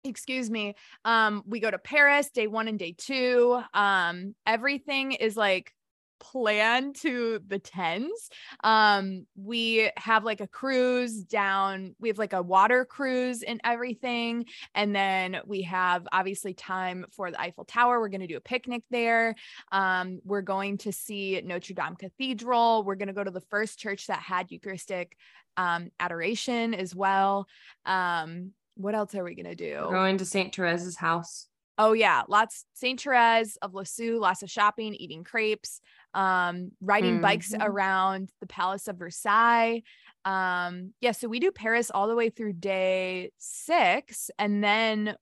[0.04, 5.36] excuse me um we go to paris day one and day two um everything is
[5.36, 5.74] like
[6.20, 8.30] planned to the tens.
[8.64, 14.46] Um we have like a cruise down we have like a water cruise and everything
[14.76, 18.00] and then we have obviously time for the eiffel tower.
[18.00, 19.36] We're going to do a picnic there.
[19.72, 22.84] Um we're going to see notre dame cathedral.
[22.84, 25.16] We're going to go to the first church that had eucharistic
[25.56, 27.48] um adoration as well.
[27.86, 29.80] Um what else are we going to do?
[29.82, 30.56] We're going to St.
[30.56, 31.48] Therese's house.
[31.80, 35.80] Oh yeah, lots Saint Therese of Lisieux, lots of shopping, eating crepes,
[36.18, 37.64] um, riding bikes Mhm.
[37.66, 39.84] around the Palace of Versailles.
[40.26, 45.16] Um, yeah, so we do Paris all the way through day six, and then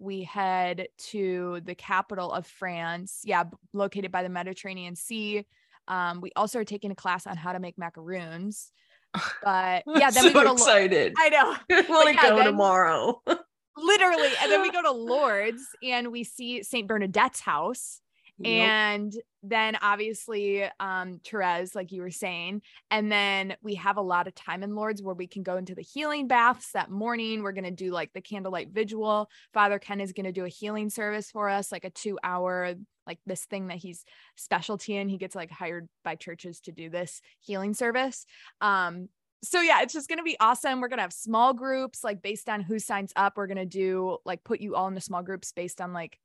[0.00, 3.20] we head to the capital of France.
[3.24, 5.46] Yeah, located by the Mediterranean Sea.
[5.88, 8.72] Um, we also are taking a class on how to make macaroons.
[9.44, 11.14] But yeah, then we go to excited.
[11.18, 13.22] I know I want to go then- tomorrow.
[13.76, 18.00] literally and then we go to lourdes and we see saint bernadette's house
[18.44, 24.26] And then obviously um Therese like you were saying and then we have a lot
[24.26, 27.42] of time in Lourdes where we can go into the healing baths that morning.
[27.42, 29.28] We're going to do like the candlelight vigil.
[29.54, 32.74] Father Ken is going to do a healing service for us like a 2 hour
[33.06, 34.04] like this thing that he's
[34.36, 35.08] specialty in.
[35.08, 38.26] He gets like hired by churches to do this healing service.
[38.60, 39.08] Um
[39.42, 40.80] so yeah, it's just gonna be awesome.
[40.80, 43.34] We're gonna have small groups, like based on who signs up.
[43.36, 46.18] We're gonna do like put you all into small groups based on like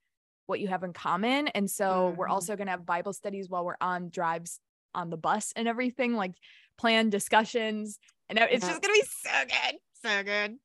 [0.45, 1.47] what you have in common.
[1.49, 2.31] And so we're Mhm.
[2.31, 4.59] also gonna have Bible studies while we're on drives
[4.93, 6.35] on the bus and everything, like
[6.77, 8.69] planned discussions, And it's Yeah.
[8.69, 9.79] just gonna be so good.
[10.03, 10.51] So good.
[10.51, 10.59] Um,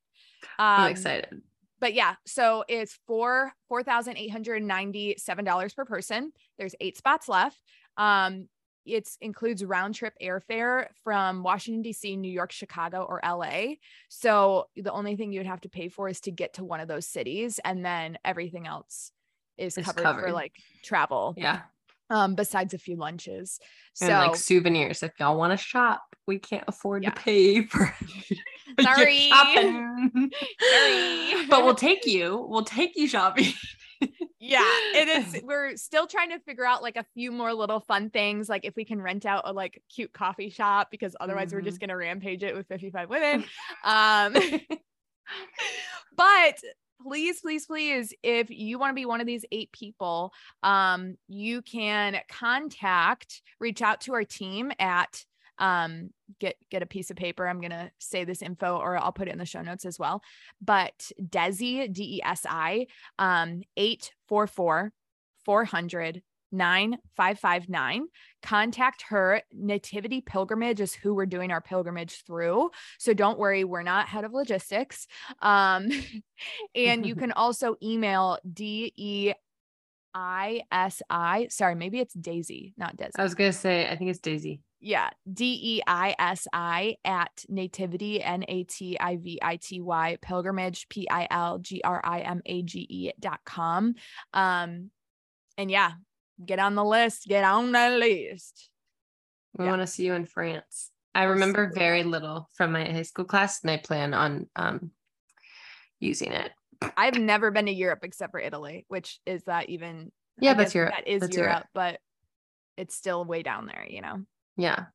[0.59, 1.43] I'm excited.
[1.79, 6.33] but yeah, so it's four four thousand eight hundred ninety seven dollars per person.
[6.59, 7.63] There's eight spots left.
[7.99, 8.49] Um,
[8.87, 13.79] it includes round trip airfare from Washington D.C., New York, Chicago, or L.A.
[14.09, 16.89] So the only thing you'd have to pay for is to get to one of
[16.89, 19.13] those cities, and then everything else
[19.61, 21.35] is Is covered, for like travel.
[21.37, 21.61] Yeah.
[22.09, 23.61] Um, besides a few lunches.
[23.95, 25.03] So and like souvenirs.
[25.03, 27.11] If y'all want to shop, we can't afford Yeah.
[27.11, 27.95] to pay for
[28.81, 29.19] Sorry.
[29.31, 30.31] shopping.
[30.61, 31.47] Sorry.
[31.49, 32.45] but we'll take you.
[32.49, 33.53] We'll take you shopping.
[34.41, 38.09] yeah it is we're still trying to figure out like a few more little fun
[38.09, 41.61] things like if we can rent out a like cute coffee shop because otherwise we're
[41.61, 41.89] just Mm-hmm.
[41.89, 43.45] gonna rampage it with 55 women
[43.85, 44.33] um
[46.17, 46.55] but
[47.03, 50.33] please please please if you want to be one of these eight people
[50.63, 55.25] um you can contact reach out to our team at
[55.59, 56.11] um
[56.41, 57.47] get get a piece of paper.
[57.47, 60.23] I'm gonna say this info or i'll put it in the show notes as well.
[60.61, 62.87] But desi d-e-s-i
[63.19, 64.93] um 844
[65.45, 68.07] 400 9559
[68.43, 72.71] contact her nativity pilgrimage is who we're doing our pilgrimage through.
[72.99, 75.07] So don't worry we're not head of logistics.
[75.43, 75.89] Um
[76.75, 79.33] and you can also email d e
[80.15, 81.47] i s i.
[81.51, 83.11] Sorry maybe it's daisy not desi.
[83.17, 84.61] I was gonna say, I think it's Daisy.
[84.81, 89.81] yeah d e i s i at nativity n a t i v i t
[89.81, 93.95] y pilgrimage p i l g r i m a g e dot com.
[94.33, 94.91] Um
[95.59, 95.93] and yeah
[96.45, 98.69] get on the list get on the list
[99.59, 99.71] We Yeah.
[99.73, 100.91] want to see you in France.
[101.15, 104.93] I remember very little from my high school class, and I plan on um
[105.99, 106.51] using it.
[106.97, 110.75] i've never been to europe except for italy which is that even Yeah, I that's
[110.75, 110.95] Europe.
[110.95, 111.67] that is europe, Europe.
[111.75, 112.01] but
[112.79, 114.25] it's still way down there you know
[114.57, 114.87] Yeah.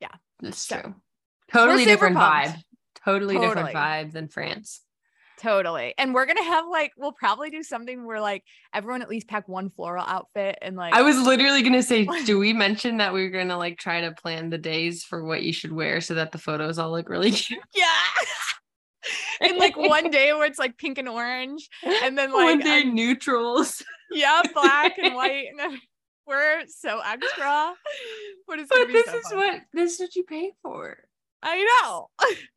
[0.00, 0.14] Yeah.
[0.40, 0.94] That's So, true.
[1.52, 2.48] Totally different pumped.
[2.48, 2.62] vibe.
[3.04, 4.80] Totally, different vibe than France.
[5.44, 9.28] Totally and we're gonna have like we'll probably do something where like everyone at least
[9.28, 13.12] pack one floral outfit and like I was literally gonna say, do we mention that
[13.12, 16.14] we are gonna like try to plan the days for what you should wear so
[16.14, 17.60] that the photos all look really cute?
[17.74, 17.86] yeah
[19.40, 22.84] and like one day where it's like pink and orange and then like One day
[22.84, 23.82] neutrals.
[24.10, 25.78] yeah black and white and
[26.26, 27.74] we're so extra
[28.48, 29.36] but But this so is fun.
[29.36, 30.96] what this is what you pay for.
[31.42, 32.08] i know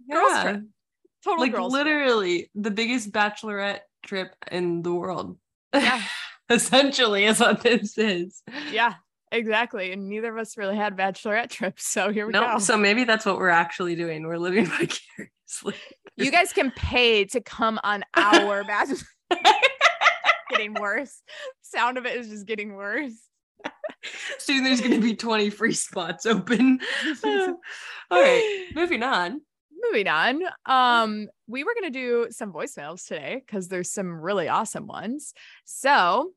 [0.09, 0.43] Girls Yeah.
[0.43, 0.61] trip.
[1.27, 1.85] Total like girls trip.
[1.85, 5.37] literally the biggest bachelorette trip in the world.
[5.73, 6.01] Yeah.
[6.49, 8.41] Essentially is what this is.
[8.71, 8.93] yeah
[9.33, 12.77] exactly and neither of us really had bachelorette trips so here we No, go so
[12.77, 14.25] maybe that's what we're actually doing.
[14.25, 15.75] We're living vicariously.
[16.15, 18.97] you guys can pay to come on our bachelor
[20.49, 21.21] getting worse
[21.61, 23.13] sound of it is just getting worse
[24.37, 26.79] Soon there's gonna be 20 free spots open.
[27.25, 27.57] All
[28.11, 29.41] right, moving on.
[29.91, 30.41] Moving on.
[30.65, 35.33] Um we were going to do some voicemails today because there's some really awesome ones.
[35.65, 36.31] So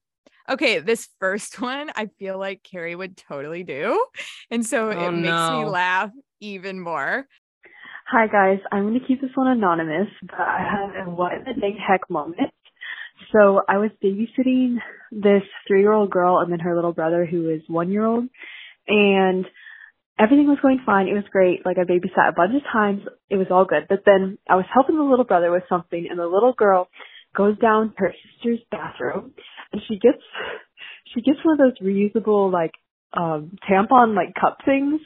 [0.49, 4.05] okay this first one i feel like carrie would totally do
[4.51, 6.11] and so Oh, it makes me laugh
[6.41, 7.27] even more.
[8.09, 11.45] Hi guys, I'm going to keep this one anonymous, but I have a what in
[11.45, 12.51] the dang heck moment.
[13.33, 14.79] So I was babysitting
[15.13, 18.25] this three-year-old girl and then her little brother who is one-year-old,
[18.89, 19.47] and
[20.21, 21.09] everything was going fine.
[21.09, 21.65] It was great.
[21.65, 23.03] Like I babysat a bunch of times.
[23.31, 23.87] It was all good.
[23.89, 26.89] But then I was helping the little brother with something, and the little girl
[27.35, 29.33] goes down her sister's bathroom,
[29.73, 30.23] and she gets
[31.15, 32.73] she gets one of those reusable like
[33.13, 35.01] um tampon like cup things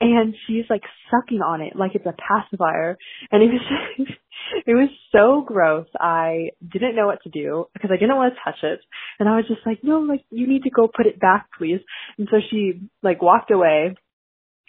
[0.00, 0.80] and she's like
[1.10, 2.96] sucking on it like it's a pacifier
[3.30, 4.08] and it was
[4.66, 8.40] it was so gross i didn't know what to do because i didn't want to
[8.42, 8.80] touch it
[9.18, 11.80] and i was just like no like you need to go put it back please
[12.16, 13.94] and so she like walked away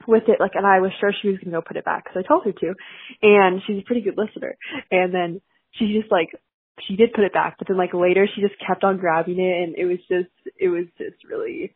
[0.08, 2.24] with it like and i was sure she was to go put it back because
[2.24, 2.74] i told her to
[3.22, 4.58] and she's a pretty good listener
[4.92, 5.42] and then
[5.74, 6.30] she just like
[6.88, 9.64] she did put it back but then like later she just kept on grabbing it
[9.64, 11.74] and it was just it was just really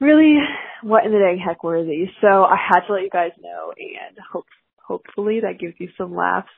[0.00, 0.36] really
[0.82, 2.06] what in the dang heck worthy.
[2.20, 4.46] So I had to let you guys know and hope
[4.82, 6.48] hopefully that gives you some laughs.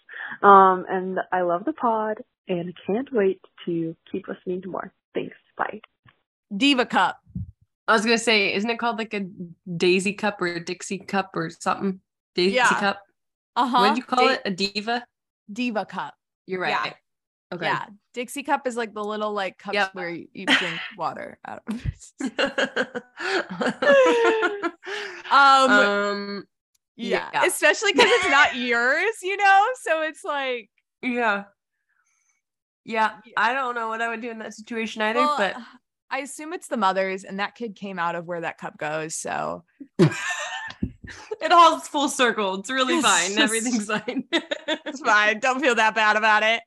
[0.43, 2.19] Um and I love the pod
[2.49, 4.93] and can't wait to keep listening to more.
[5.15, 5.37] Thanks.
[5.57, 5.81] Bye.
[6.55, 7.21] diva cup
[7.89, 9.27] I was gonna say, isn't it called like a
[9.77, 12.01] Daisy cup or a Dixie cup or something?
[12.35, 12.69] Daisy Yeah.
[12.81, 13.03] cup.
[13.55, 14.43] uh-huh What did you call it?
[14.45, 15.05] A diva?
[15.53, 16.15] diva cup
[16.47, 16.71] You're right.
[16.85, 16.93] Yeah.
[17.55, 17.67] Okay.
[17.67, 19.95] yeah dixie cup is like the little like cups Yep.
[19.95, 21.81] where you, you drink water out of
[25.31, 26.45] um, um
[26.97, 27.29] yeah.
[27.33, 27.45] yeah.
[27.47, 30.69] especially because it's not yours you know so it's like
[31.03, 31.45] yeah.
[32.85, 33.13] Yeah.
[33.37, 35.57] I don't know what I would do in that situation either, well, but
[36.11, 39.15] i assume it's the mother's and that kid came out of where that cup goes
[39.15, 39.65] so
[41.41, 42.57] it all full circle.
[42.61, 43.29] It's really It's fine.
[43.29, 44.25] just- Everything's fine.
[44.33, 45.39] It's fine.
[45.41, 46.63] Don't feel that bad about it.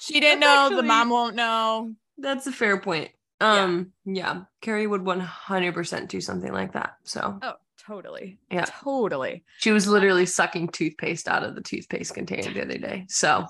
[0.00, 0.76] She didn't That's know.
[0.76, 1.94] the mom won't know.
[2.16, 3.10] That's a fair point.
[3.40, 4.42] Um, yeah.
[4.60, 6.94] Carrie would 100% do something like that.
[7.04, 7.54] So Oh,
[7.86, 8.38] totally.
[8.50, 8.64] Yeah.
[8.64, 9.44] Totally.
[9.58, 13.06] she was literally sucking toothpaste out of the toothpaste container the other day.
[13.08, 13.46] So,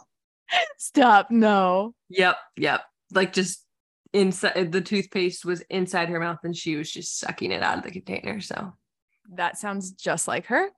[0.79, 1.31] Stop.
[1.31, 1.95] No.
[2.11, 2.83] yep, yep.
[3.12, 3.64] Like just
[4.12, 7.79] inside uh, the toothpaste was inside her mouth and she was just sucking it out
[7.79, 8.40] of the container.
[8.40, 8.73] So,
[9.35, 10.68] That sounds just like her.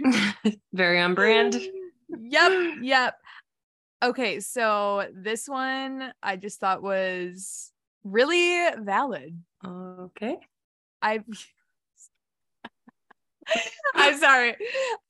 [0.72, 1.60] very on brand.
[2.08, 2.52] yep.
[2.80, 3.14] Yep.
[4.02, 4.40] Okay.
[4.40, 7.72] So this one I just thought was
[8.04, 9.38] really valid.
[9.64, 10.38] Okay.
[11.02, 11.20] I
[13.94, 14.56] I'm sorry.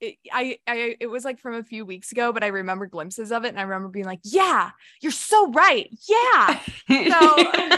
[0.01, 3.33] It, I, I, it was like from a few weeks ago, but I remember glimpses
[3.33, 4.71] of it, and I remember being like, "Yeah,
[5.01, 5.89] you're so right.
[6.09, 6.61] Yeah."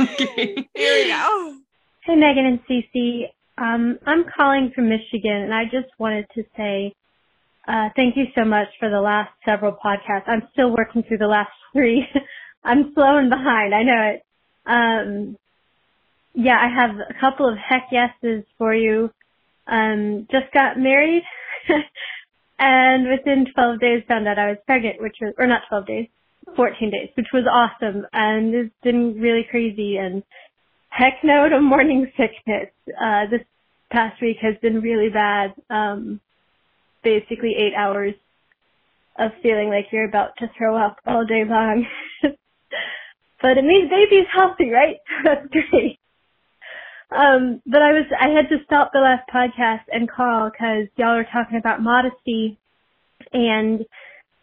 [0.00, 0.68] okay.
[0.74, 1.56] Here we go.
[2.04, 3.28] Hey, Megan and Cece.
[3.58, 6.94] Um, I'm calling from Michigan, and I just wanted to say
[7.66, 10.26] uh, thank you so much for the last several podcasts.
[10.26, 12.06] I'm still working through the last three.
[12.64, 13.74] I'm slow and behind.
[13.74, 14.22] I know it.
[14.66, 15.36] Um,
[16.34, 19.10] yeah, I have a couple of heck yeses for you.
[19.66, 21.22] Um, just got married,
[22.58, 26.08] and within 12 days found out I was pregnant, which was, or not 12 days,
[26.56, 29.96] 14 days, which was awesome, and it's been really crazy.
[29.96, 30.22] And
[30.88, 32.70] heck no to morning sickness.
[32.88, 33.42] Uh, this
[33.90, 35.54] past week has been really bad.
[35.70, 36.20] Um,
[37.02, 38.14] basically eight hours
[39.18, 41.86] of feeling like you're about to throw up all day long.
[43.42, 44.96] but it means baby's healthy, right?
[45.24, 45.98] That's great.
[47.14, 51.16] Um, but I was, I had to stop the last podcast and call because y'all
[51.16, 52.58] are talking about modesty
[53.32, 53.84] and,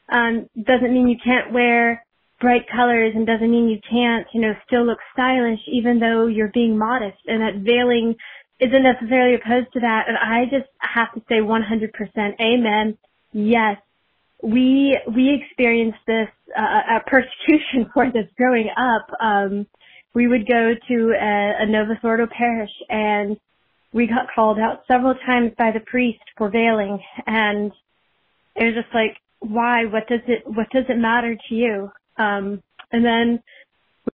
[0.10, 2.06] um, doesn't mean you can't wear
[2.40, 6.52] bright colors and doesn't mean you can't, you know, still look stylish even though you're
[6.54, 8.16] being modest and that veiling
[8.60, 10.06] isn't necessarily opposed to that.
[10.08, 12.98] And I just have to say 100% amen.
[13.32, 13.78] Yes.
[14.42, 19.12] We, we experienced this, uh, a persecution for this growing up.
[19.20, 19.68] Um,
[20.14, 23.38] we would go to a, a Novus Ordo parish and
[23.94, 27.72] we got called out several times by the priest for veiling and
[28.56, 29.86] it was just like, why?
[29.86, 31.92] What does it, what does it matter to you?
[32.18, 33.42] Um, and then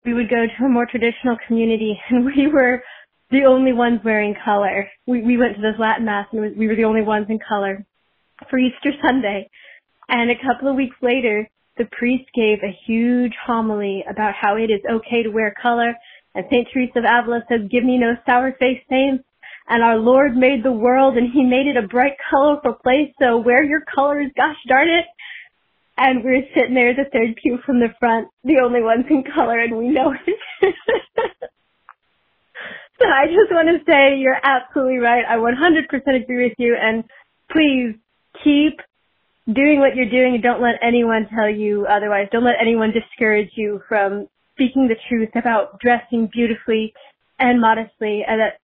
[0.05, 2.84] we would go to a more traditional community and we were
[3.31, 4.88] the only ones wearing color.
[5.08, 7.86] We, we went to this Latin mass and we were the only ones in color
[8.49, 9.49] for Easter Sunday.
[10.08, 14.71] And a couple of weeks later, the priest gave a huge homily about how it
[14.71, 15.93] is okay to wear color.
[16.33, 16.67] And St.
[16.71, 19.23] Teresa of Avila says, give me no sour faced saints.
[19.67, 23.11] And our Lord made the world and he made it a bright, colorful place.
[23.19, 25.05] So wear your colors, gosh darn it.
[25.97, 29.59] And we're sitting there, the third pew from the front, the only ones in color,
[29.59, 30.39] and we know it.
[32.99, 35.23] so I just want to say you're absolutely right.
[35.25, 37.05] I 100% agree with you, and
[37.49, 37.95] please
[38.43, 38.81] keep
[39.51, 42.27] doing what you're doing and don't let anyone tell you otherwise.
[42.31, 46.93] Don't let anyone discourage you from speaking the truth about dressing beautifully
[47.39, 48.60] and modestly, and that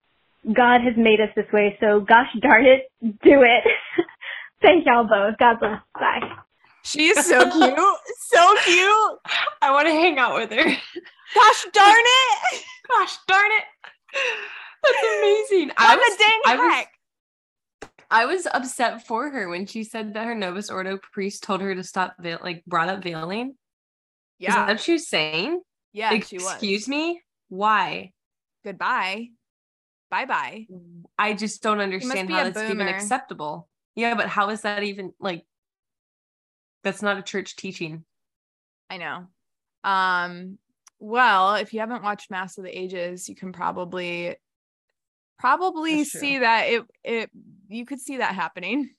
[0.52, 1.76] God has made us this way.
[1.80, 3.64] So gosh darn it, do it.
[4.62, 5.36] Thank y'all both.
[5.38, 5.80] God bless.
[5.94, 6.20] Bye.
[6.84, 7.78] She's so cute.
[8.18, 9.18] so cute.
[9.60, 10.64] I want to hang out with her.
[10.64, 12.62] Gosh darn it.
[12.88, 13.64] Gosh darn it.
[14.82, 15.70] That's amazing.
[15.78, 16.88] I'm was- a dang I was- heck.
[18.12, 21.74] I was upset for her when she said that her Novus Ordo priest told her
[21.74, 23.54] to stop veil, like brought up veiling.
[24.38, 25.62] Is that what she was saying?
[25.92, 26.10] Yeah.
[26.10, 26.52] Like, she was.
[26.52, 27.22] Excuse me?
[27.48, 28.12] Why?
[28.64, 29.28] Goodbye.
[30.10, 30.66] Bye bye.
[31.18, 33.68] I just don't understand how that's even acceptable.
[33.94, 35.46] Yeah, but how is that even like
[36.84, 38.04] that's not a church teaching.
[38.90, 39.26] I know.
[39.84, 40.58] Um,
[40.98, 44.36] well, if you haven't watched Mass of the Ages, you can probably
[45.42, 47.30] probably That's see that it it
[47.68, 48.90] you could see that happening.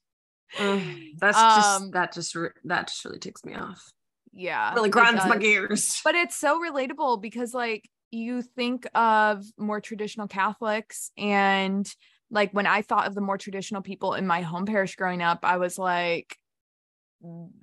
[0.60, 0.82] Ugh,
[1.18, 3.92] that's Um, just that just that just really ticks me off.
[4.34, 4.74] Yeah.
[4.74, 6.02] Really grinds my gears.
[6.04, 11.90] But it's so relatable because like you think of more traditional Catholics and
[12.30, 15.40] like when I thought of the more traditional people in my home parish growing up,
[15.44, 16.36] I was like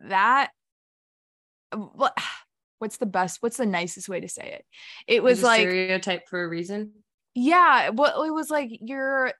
[0.08, 0.50] that
[1.74, 2.16] what
[2.78, 4.64] what's the best what's the nicest way to say it?
[5.06, 6.92] It was It's like stereotype for a reason.
[7.34, 9.32] Yeah, well, it was like you're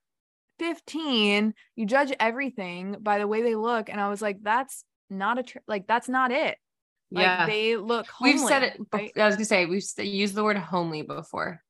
[0.58, 5.38] 15, you judge everything by the way they look, and I was like, that's not
[5.38, 6.56] a tr- like that's not it.
[7.10, 8.06] Like yeah, they look.
[8.06, 8.80] Homely, we've said it.
[8.92, 9.10] right?
[9.16, 11.60] I was gonna say we've used the word homely before,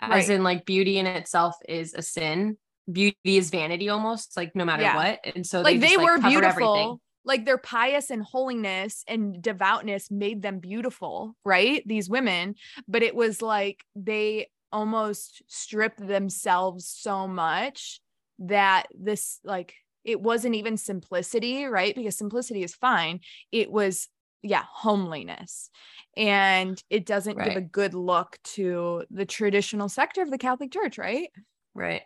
[0.00, 0.36] as Right.
[0.36, 2.56] in like beauty in itself is a sin.
[2.90, 4.96] Beauty is vanity almost, like no matter Yeah.
[4.96, 5.20] what.
[5.36, 6.74] And so like they, they just, were covered beautiful.
[6.74, 7.00] Everything.
[7.24, 11.82] Like their pious and holiness and devoutness made them beautiful, right?
[11.86, 12.54] These women,
[12.88, 18.00] but it was like they almost stripped themselves so much
[18.38, 21.94] that this like it wasn't even simplicity, right?
[21.94, 23.20] Because simplicity is fine.
[23.52, 24.08] It was
[24.42, 25.70] yeah, homeliness.
[26.16, 30.98] And it doesn't give a good look to the traditional sector of the Catholic Church,
[30.98, 31.30] right?
[31.74, 32.02] Right.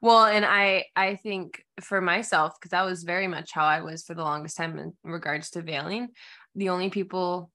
[0.00, 4.02] Well, and I I think for myself because that was very much how I was
[4.02, 6.08] for the longest time in regards to veiling.
[6.54, 7.50] The only people,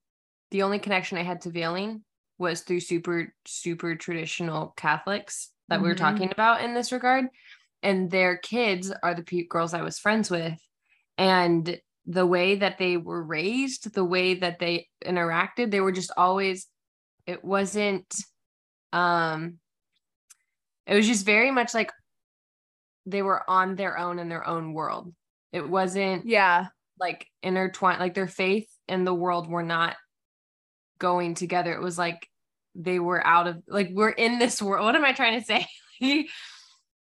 [0.52, 2.04] the only connection I had to veiling
[2.38, 6.00] was through super super traditional Catholics that we were Mhm.
[6.00, 7.26] talking about in this regard,
[7.84, 10.60] and their kids are the pe- girls I was friends with,
[11.18, 16.12] and the way that they were raised, the way that they interacted, they were just
[16.18, 16.68] always.
[17.28, 18.14] It wasn't.
[18.94, 19.60] Um,
[20.88, 21.92] it was just very much like
[23.06, 25.14] they were on their own in their own world.
[25.52, 26.68] It wasn't Yeah.
[27.00, 29.96] like intertwined, like their faith and the world were not
[31.00, 31.74] going together.
[31.74, 32.28] It was like
[32.76, 34.86] they were out of like we're in this world.
[34.86, 35.68] What am I trying to say?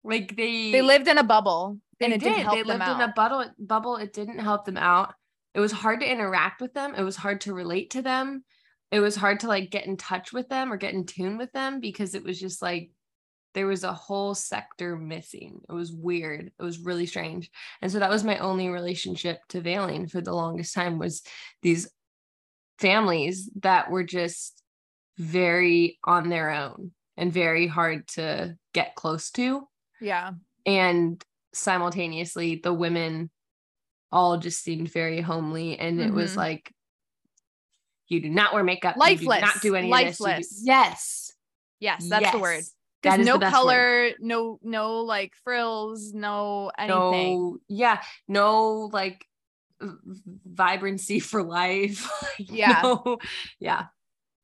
[0.03, 2.29] like they They lived in a bubble they and it did.
[2.29, 3.95] didn't help they lived in a bubble bubble.
[3.97, 5.13] It didn't help them out.
[5.53, 6.95] It was hard to interact with them.
[6.95, 8.43] It was hard to relate to them.
[8.91, 11.51] It was hard to like get in touch with them or get in tune with
[11.53, 12.91] them because it was just like
[13.53, 15.59] there was a whole sector missing.
[15.69, 16.51] It was weird.
[16.57, 17.51] It was really strange.
[17.81, 21.21] And so that was my only relationship to veiling for the longest time was
[21.61, 21.89] these
[22.81, 24.61] families that were just
[25.17, 29.67] very on their own and very hard to get close to
[29.99, 30.31] Yeah.
[30.65, 31.23] and
[31.53, 33.29] simultaneously the women
[34.11, 36.37] all just seemed very homely and it was Mhm.
[36.37, 36.73] like
[38.07, 39.41] you do not wear makeup you do Lifeless.
[39.41, 40.61] not do any this do- Lifeless.
[40.63, 41.31] yes
[41.79, 42.57] Yes, that's the word.
[42.57, 42.75] Yes.
[43.01, 43.59] There's no the best word.
[43.63, 46.99] color, no no like frills, no anything.
[46.99, 49.25] no yeah no like
[50.45, 52.09] vibrancy for life
[52.39, 52.81] Yeah.
[52.83, 53.17] no,
[53.59, 53.85] yeah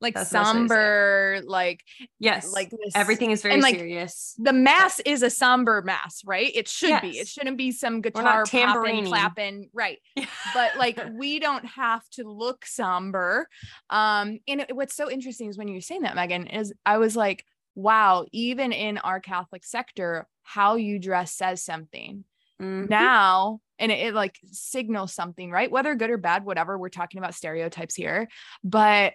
[0.00, 0.78] like That's the best way to say it.
[0.78, 1.82] somber, like
[2.20, 6.22] yes like this everything is very and, like, serious the mass is a somber mass,
[6.24, 6.52] right?
[6.54, 7.18] It should be.
[7.18, 9.98] It shouldn't be some guitar popping, clapping, right?
[10.54, 13.48] But like we don't have to look somber.
[13.90, 17.16] Um, and it- what's so interesting is when you're saying that, Megan, is I was
[17.16, 22.22] like, wow, even in our Catholic sector, how you dress says something.
[22.62, 22.88] Mhm.
[22.88, 25.70] Now, and it, it like signals something, right?
[25.70, 26.78] Whether good or bad, whatever.
[26.78, 28.28] We're talking about stereotypes here,
[28.64, 29.12] but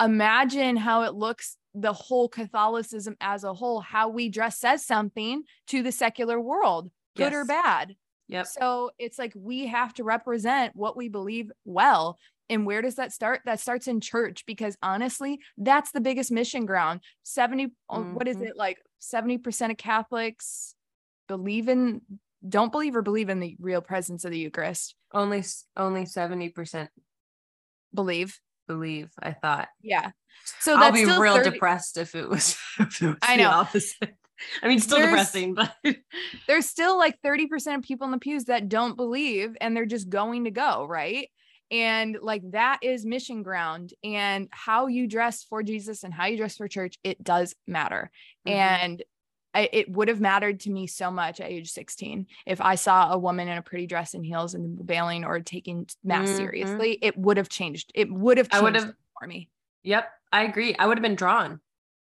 [0.00, 5.42] imagine how it looks the whole Catholicism as a whole, how we dress says something
[5.68, 7.94] to the secular world, good or bad.
[8.28, 12.18] yep So it's like we have to represent what we believe well.
[12.50, 13.42] And where does that start?
[13.44, 17.00] That starts in church because honestly, that's the biggest mission ground.
[17.24, 18.48] 70, oh, what is Mhm.
[18.48, 18.78] it like?
[19.00, 20.74] 70% of Catholics
[21.28, 22.00] believe in,
[22.46, 24.94] don't believe or believe in the real presence of the Eucharist.
[25.12, 25.42] only
[25.76, 26.88] only 70%
[27.94, 28.38] Believe.
[28.66, 30.10] believe i thought Yeah.
[30.60, 33.42] So I'll be still real 30 depressed if it was, if it was I the
[33.42, 33.50] know.
[33.50, 34.14] opposite.
[34.62, 35.74] I mean, still There's- depressing, but
[36.46, 40.08] there's still like 30% of people in the pews that don't believe and they're just
[40.08, 41.28] going to go, right?
[41.72, 43.92] And like that is mission ground.
[44.04, 48.10] And how you dress for Jesus and how you dress for church, it does matter.
[48.46, 48.52] Mhm.
[48.52, 49.02] And
[49.58, 53.12] I, it would have mattered to me so much at age 16 if I saw
[53.12, 56.36] a woman in a pretty dress and heels and veiling or taking mass Mhm.
[56.36, 56.98] seriously.
[57.02, 57.90] It would have changed.
[57.94, 59.48] It would have I would have- for me.
[59.82, 60.76] yep, I agree.
[60.78, 61.60] I would have been drawn.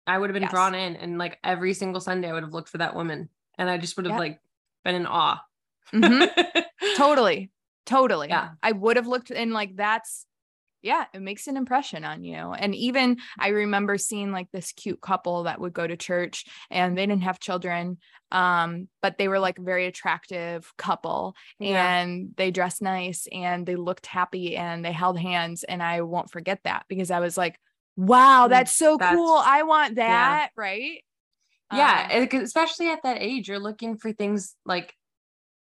[0.08, 0.51] I would have been Yes.
[0.51, 3.30] drawn in, and like every single Sunday, I would have looked for that woman,
[3.60, 4.20] and I just would have Yeah.
[4.20, 4.39] like
[4.84, 5.39] been in awe.
[5.93, 6.66] Mhm.
[6.97, 7.51] totally
[7.86, 8.51] totally Yeah.
[8.64, 10.26] i would have looked and like that's
[10.84, 15.01] yeah it makes an impression on you and even i remember seeing like this cute
[15.01, 17.97] couple that would go to church and they didn't have children
[18.31, 22.01] um but they were like a very attractive couple Yeah.
[22.01, 26.29] and they dressed nice and they looked happy and they held hands and i won't
[26.31, 27.57] forget that because i was like
[27.95, 30.07] wow Mm, that's so that's- cool i want yeah.
[30.07, 31.03] that right
[31.71, 34.93] yeah, Um, especially at that age, you're looking for things like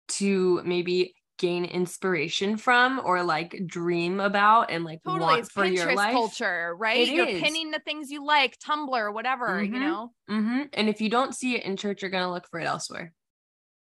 [0.08, 5.64] to maybe gain inspiration from or like dream about and like Totally, want it's for
[5.64, 6.12] your Pinterest life.
[6.12, 7.08] culture, right?
[7.08, 7.40] It You're is.
[7.42, 9.80] pinning the things you like, Tumblr, whatever, you Mhm.
[9.80, 10.12] know.
[10.28, 13.12] hmm And if you don't see it in church, you're gonna look for it elsewhere.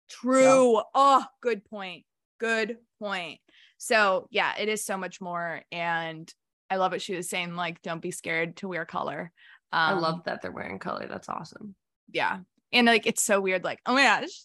[0.09, 0.83] True.
[0.95, 2.05] Oh, good point.
[2.39, 3.41] Good point.
[3.79, 6.33] So yeah, it is so much more, and
[6.71, 7.55] I love what she was saying.
[7.55, 9.33] Like, don't be scared to wear color.
[9.73, 11.07] I Um, love that they're wearing color.
[11.09, 11.75] That's awesome.
[12.13, 12.41] Yeah,
[12.73, 13.65] and like it's so weird.
[13.65, 14.43] Like, oh my gosh,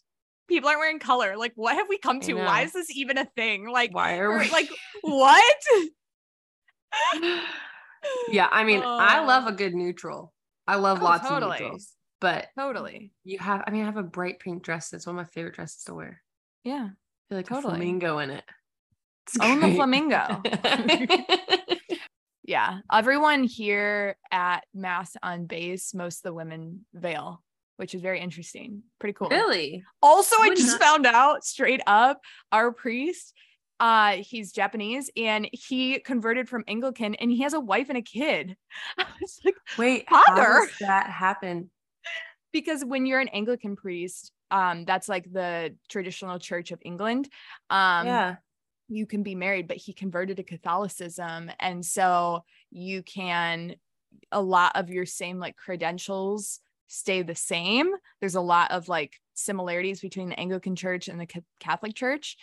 [0.49, 1.37] people aren't wearing color.
[1.37, 2.33] Like, what have we come to?
[2.33, 3.69] Why is this even a thing?
[3.69, 4.69] Like, Why are we're- like
[5.01, 5.55] what?
[8.29, 10.33] yeah, I mean, I love a good neutral.
[10.67, 11.55] I love Oh, lots totally.
[11.55, 11.93] of neutrals.
[12.21, 13.13] But totally.
[13.23, 14.89] you have, I mean, I have a bright pink dress.
[14.89, 16.21] That's one of my favorite dresses to wear.
[16.63, 16.89] Yeah.
[16.91, 17.73] I feel like Totally.
[17.73, 18.43] a flamingo in it.
[19.27, 20.41] It's Own the flamingo.
[22.43, 22.79] Yeah.
[22.91, 27.43] Everyone here at Mass on base, most of the women veil.
[27.79, 28.83] Which is very interesting.
[28.99, 29.29] Pretty cool.
[29.29, 29.85] Really?
[30.01, 32.19] Also, I just not- found out straight up
[32.51, 33.33] our priest,
[33.79, 38.01] uh, he's Japanese and he converted from Anglican and he has a wife and a
[38.01, 38.57] kid.
[38.97, 40.41] I was like, Wait, Father.
[40.41, 41.71] how does that happen?
[42.51, 47.29] because when you're an Anglican priest, um, that's like the traditional church of England.
[47.69, 48.35] Um, yeah.
[48.89, 51.49] you can be married, but he converted to Catholicism.
[51.61, 53.75] And so you can,
[54.33, 56.59] a lot of your same like credentials
[56.89, 57.91] stay the same.
[58.19, 62.35] There's a lot of like similarities between the Anglican church and the Ca- Catholic church.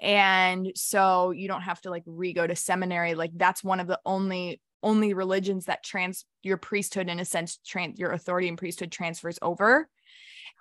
[0.00, 3.14] And so you don't have to like re go to seminary.
[3.14, 7.58] Like that's one of the only only religions that trans your priesthood in a sense
[7.66, 9.88] trans your authority and priesthood transfers over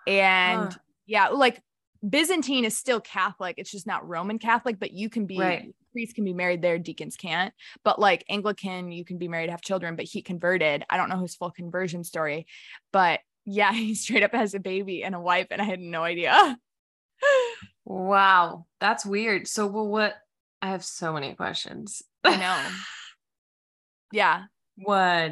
[0.08, 0.80] and Huh.
[1.06, 1.62] yeah like
[2.08, 5.76] byzantine is still catholic it's just not roman catholic but you can be Right.
[5.92, 9.62] priests can be married there deacons can't but like anglican you can be married have
[9.62, 12.46] children but he converted i don't know his full conversion story
[12.94, 16.04] but yeah he straight up has a baby and a wife and i had no
[16.04, 16.58] idea
[17.86, 19.46] Wow, that's weird.
[19.46, 20.14] So, well, what?
[20.62, 22.02] I have so many questions.
[22.24, 22.58] i know
[24.14, 24.44] yeah
[24.78, 25.32] what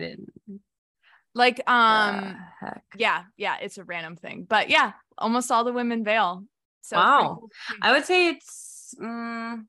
[1.33, 2.83] like um heck?
[2.97, 6.43] yeah yeah it's a random thing but yeah almost all the women veil
[6.81, 7.37] so Wow.
[7.39, 7.49] cool.
[7.81, 8.93] I would say it's.
[9.01, 9.63] mm,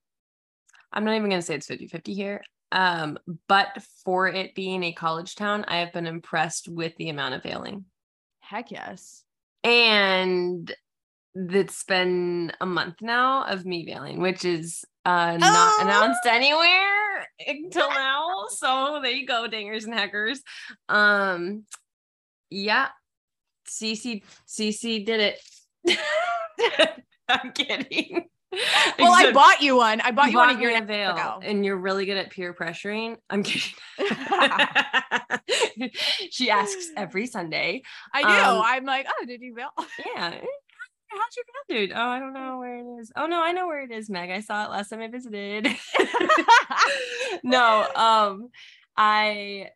[0.93, 2.43] I'm not even gonna say it's 50 50 here.
[2.73, 3.19] Um,
[3.49, 3.69] but
[4.05, 7.85] for it being a college town, I have been impressed with the amount of veiling.
[8.53, 9.25] Heck yes
[9.65, 10.71] And
[11.35, 15.83] it's been a month now of me veiling, which is uh not Oh!
[15.83, 18.45] announced anywhere until now.
[18.51, 20.43] So there you go, dingers and hackers.
[20.89, 21.65] Um
[22.51, 22.89] yeah.
[23.67, 25.35] CC CC did
[25.89, 26.99] it.
[27.29, 28.27] I'm kidding.
[28.99, 30.87] well i bought you one i bought you, one a bought year and a a
[30.87, 33.17] veil, ago and you're really good at peer pressuring.
[33.31, 33.73] I'm kidding.
[36.31, 37.83] she asks every Sunday.
[38.13, 38.29] I do.
[38.29, 39.71] Um, I'm like, oh, did you veil?
[39.79, 40.31] Yeah.
[41.09, 41.93] How's your veil, dude?
[41.95, 43.13] Oh, I don't know where it is.
[43.17, 44.31] Oh no, I know where it is, Meg.
[44.31, 45.69] I saw it last time I visited.
[47.45, 48.49] no, um,
[48.97, 49.69] I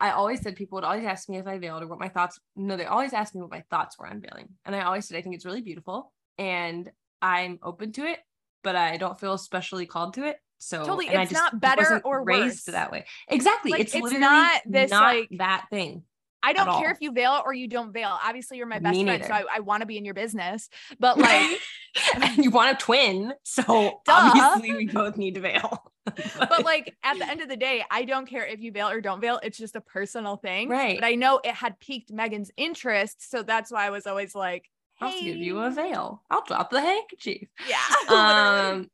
[0.00, 2.40] I always said people would always ask me if I veiled or what my thoughts.
[2.56, 5.16] No, they always asked me what my thoughts were on veiling, and I always said
[5.16, 6.90] I think it's really beautiful, and
[7.22, 8.18] I'm open to it,
[8.62, 10.36] but I don't feel especially called to it.
[10.58, 12.74] So Totally, it's not better or raised worse.
[12.74, 13.06] that way.
[13.28, 16.02] Exactly, Like, it's, it's literally not this, not like- that thing.
[16.42, 16.94] I don't care all.
[16.94, 18.18] if you veil or you don't veil.
[18.24, 19.30] Obviously, you're my best Me friend, so.
[19.30, 20.70] I, I want to be in your business.
[20.98, 21.60] But like,
[22.38, 23.62] you want a twin, so
[24.06, 24.32] Duh.
[24.34, 25.82] obviously we both need to veil.
[26.04, 29.02] but like at the end of the day, I don't care if you veil or
[29.02, 29.38] don't veil.
[29.42, 30.70] It's just a personal thing.
[30.70, 30.98] Right.
[30.98, 34.64] But I know it had piqued Megan's interest, so that's why I was always like,
[35.00, 36.22] I'll give you a veil.
[36.30, 37.48] I'll drop the handkerchief.
[37.68, 37.78] Yeah.
[38.10, 38.90] Um,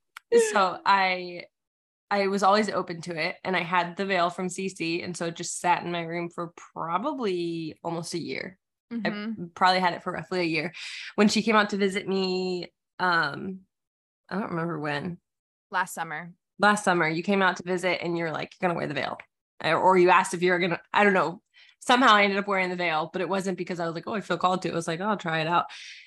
[0.52, 1.44] so I
[2.10, 5.26] I was always open to it, and I had the veil from CC, and so
[5.26, 8.58] it just sat in my room for probably almost a year.
[8.92, 9.06] Mhm.
[9.46, 10.72] I probably had it for roughly a year.
[11.16, 13.60] When she came out to visit me, um,
[14.30, 15.18] I don't remember when.
[15.72, 16.32] Last summer.
[16.60, 19.18] last summer you came out to visit and you're like you're gonna wear the veil
[19.62, 21.42] or, or you asked if you were gonna i don't know
[21.86, 24.14] somehow i ended up wearing the veil but it wasn't because i was like oh
[24.14, 25.66] i feel called to it was like oh, i'll try it out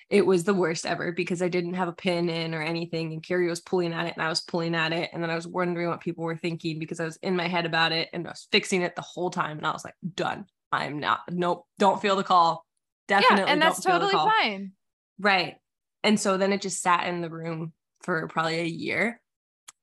[0.10, 3.24] it was the worst ever because i didn't have a pin in or anything and
[3.24, 5.48] carrie was pulling at it and i was pulling at it and then i was
[5.48, 8.32] wondering what people were thinking because i was in my head about it and i
[8.32, 12.02] was fixing it the whole time and i was like done i'm not nope don't
[12.02, 12.66] feel the call
[13.10, 14.72] definitely yeah, and that's don't feel the totally fine.
[15.20, 15.58] Right.
[16.04, 19.20] And so then it just sat in the room for probably a year.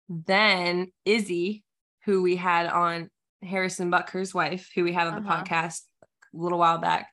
[0.09, 1.63] Then Izzy,
[2.07, 3.11] who we had on
[3.43, 5.43] Harrison Butker's wife, who we had on the Uh-huh.
[5.45, 6.07] podcast a
[6.37, 7.09] little while back,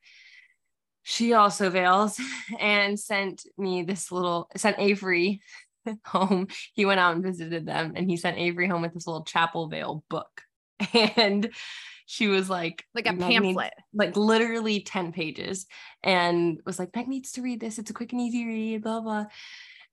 [1.04, 2.20] she also veils
[2.60, 5.42] and sent me this little, sent Avery
[6.06, 6.48] home.
[6.74, 9.68] He went out and visited them and he sent Avery home with this little chapel
[9.68, 10.42] veil book.
[10.94, 11.50] And
[12.06, 13.74] she was like, Like a "Meg needs- pamphlet.
[13.94, 15.66] like literally 10 pages
[16.04, 19.00] and was like Meg needs to read this it's a quick and easy read blah
[19.00, 19.26] blah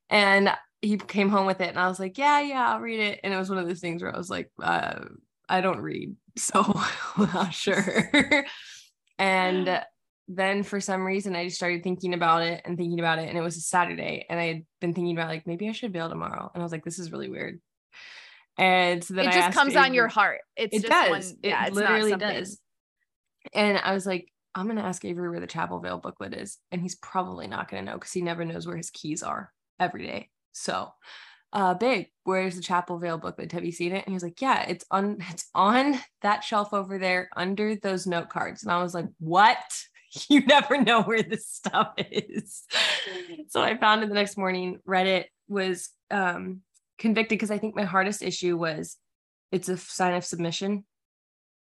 [0.09, 0.51] and
[0.83, 3.33] he came home with it and I was like yeah yeah I'll read it and
[3.33, 5.05] it was one of those things where I was like uh,
[5.51, 6.63] I don't read so
[7.17, 8.47] I'm not sure
[9.19, 9.83] and
[10.29, 13.37] then for some reason I just started thinking about it and thinking about it and
[13.37, 16.09] it was a Saturday and I had been thinking about like maybe I should bail
[16.09, 17.61] tomorrow and I was like this is really weird
[18.61, 20.41] and so then it I just comes on your heart.
[20.55, 21.09] It's it just does.
[21.09, 21.39] one.
[21.43, 22.59] it yeah, not literally does.
[23.55, 26.83] And I was like, I'm gonna ask Avery where the Chapel Veil booklet is, and
[26.83, 30.29] he's probably not gonna know because he never knows where his keys are every day.
[30.53, 30.93] So,
[31.53, 33.53] uh, babe, where's the Chapel Veil booklet?
[33.53, 34.05] Have you seen it?
[34.05, 38.07] And he was like, Yeah, it's on, it's on that shelf over there under those
[38.07, 38.63] note cards.
[38.63, 39.59] And I was like, What?
[40.29, 42.65] You never know where this stuff is.
[43.47, 46.63] so I found it the next morning, read it, was um
[46.99, 48.97] convicted because I think my hardest issue was
[49.53, 50.85] it's a sign of submission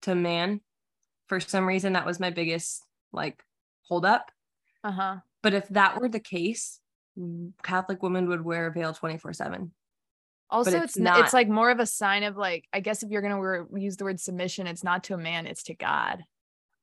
[0.01, 0.61] to man.
[1.27, 2.83] For some reason, that was my biggest
[3.13, 3.43] like
[3.83, 4.31] hold up.
[4.83, 5.17] Uh-huh.
[5.43, 6.79] But if that were the case,
[7.63, 9.71] Catholic women would wear a veil 24 7.
[10.51, 11.19] Also, it's it's not.
[11.19, 13.97] it's like more of a sign of like I guess if you're gonna wear, use
[13.97, 16.23] the word submission, it's not to a man, it's to God.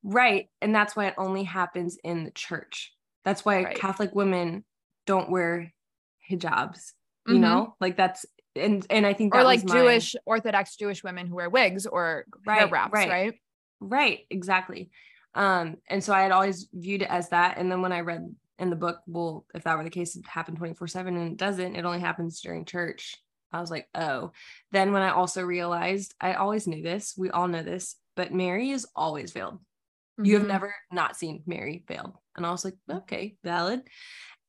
[0.03, 0.49] Right.
[0.63, 2.93] And that's why it only happens in the church.
[3.25, 3.77] That's why Right.
[3.77, 4.65] Catholic women
[5.05, 5.73] don't wear
[6.31, 6.93] hijabs,
[7.27, 7.41] you Mhm.
[7.41, 7.77] know?
[7.81, 11.35] Like that's and and I think Or like was my- Jewish Orthodox Jewish women who
[11.35, 13.09] wear wigs or hair wraps, right.
[13.11, 13.41] right?
[13.81, 14.91] Right, exactly.
[15.35, 17.59] Um, and so I had always viewed it as that.
[17.59, 20.27] And then when I read in the book, well, if that were the case, it
[20.27, 23.17] happened 24-7 and it doesn't, it only happens during church.
[23.53, 24.33] I was like, oh.
[24.73, 28.71] Then when I also realized, I always knew this, we all know this, but Mary
[28.71, 29.59] is always veiled.
[30.23, 30.49] You have Mhm.
[30.49, 32.17] never not seen Mary veiled.
[32.37, 33.83] And I was like, okay, valid.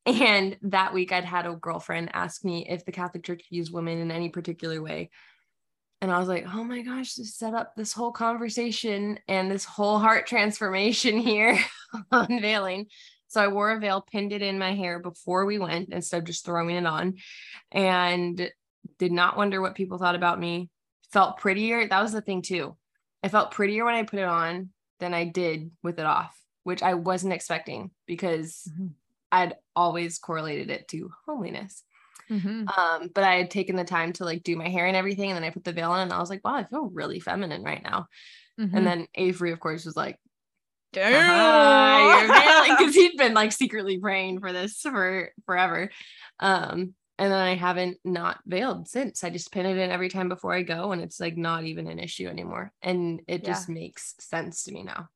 [0.06, 3.98] And that week I'd had a girlfriend ask me if the Catholic Church used women
[3.98, 5.10] in any particular way.
[6.00, 9.64] And I was like, oh my gosh, this set up this whole conversation and this
[9.64, 11.58] whole heart transformation here
[12.12, 12.86] unveiling.
[13.26, 16.24] So I wore a veil, pinned it in my hair before we went instead of
[16.24, 17.16] just throwing it on,
[17.70, 18.50] and
[18.98, 20.70] did not wonder what people thought about me.
[21.12, 21.86] Felt prettier.
[21.88, 22.76] That was the thing too.
[23.22, 24.70] I felt prettier when I put it on
[25.00, 28.90] than I did with it off, which I wasn't expecting because Mhm.
[29.32, 31.84] I'd always correlated it to holiness.
[32.30, 32.68] Mhm.
[32.76, 35.36] Um, but I had taken the time to like do my hair and everything, and
[35.36, 37.62] then I put the veil on, and I was like, wow, I feel really feminine
[37.62, 38.06] right now.
[38.60, 38.74] Mhm.
[38.74, 40.18] And then Avery, of course, was like,
[40.92, 41.12] Damn.
[41.22, 45.90] "Hi, you're because he'd been like secretly praying for this for forever.
[46.40, 49.24] Um, and then I haven't not veiled since.
[49.24, 51.86] I just pin it in every time before I go, and it's like not even
[51.88, 52.72] an issue anymore.
[52.82, 53.48] And it Yeah.
[53.48, 55.08] just makes sense to me now.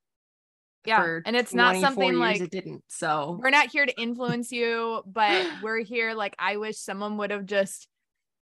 [0.85, 1.01] yeah.
[1.03, 2.83] For And it's not something like it didn't.
[2.89, 7.31] So we're not here to influence you, but we're here like I wish someone would
[7.31, 7.87] have just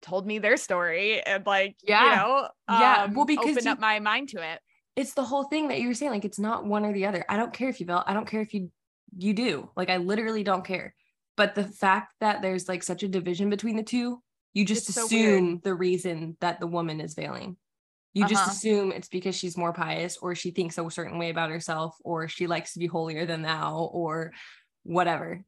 [0.01, 2.03] told me their story and like Yeah.
[2.03, 3.03] you know Yeah.
[3.03, 4.59] um, Well, because open you- up my mind to it.
[4.95, 7.23] it's the whole thing that you were saying like it's not one or the other
[7.29, 8.69] i don't care if you veil i don't care if you
[9.17, 10.93] you do like i literally don't care
[11.35, 14.21] but the fact that there's like such a division between the two
[14.53, 17.57] you just It's so assume the reason that the woman is veiling
[18.13, 18.51] you just Uh-huh.
[18.51, 22.27] assume it's because she's more pious or she thinks a certain way about herself or
[22.27, 24.31] she likes to be holier than thou or
[24.83, 25.43] whatever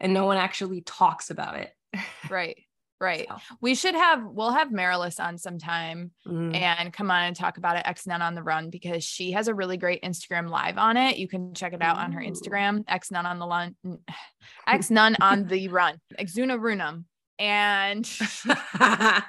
[0.00, 1.72] and no one actually talks about it
[2.30, 2.64] Right.
[3.00, 3.26] Right.
[3.28, 3.36] So.
[3.60, 6.54] We should have we'll have Marilis on sometime Mm.
[6.56, 9.46] and come on and talk about it X Nun on the Run because she has
[9.48, 11.16] a really great Instagram live on it.
[11.16, 13.76] You can check it out on her Instagram, X Nun on the Run,
[14.66, 17.04] X Nun on the Run, Exuna Runum.
[17.38, 19.22] And I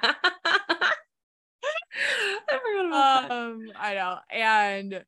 [2.48, 4.18] forgot about um, I know.
[4.30, 5.04] And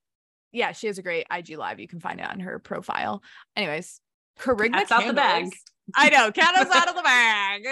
[0.53, 1.81] yeah, she has a great IG live.
[1.81, 3.23] You can find it on her profile.
[3.57, 4.01] Anyways,
[4.39, 5.49] Kerygma out the bag.
[5.97, 7.63] I know, cat is out of the bag.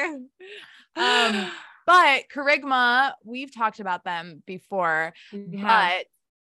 [0.96, 1.50] Um,
[1.86, 5.96] but Kerygma, we've talked about them before, Yeah.
[5.98, 6.06] but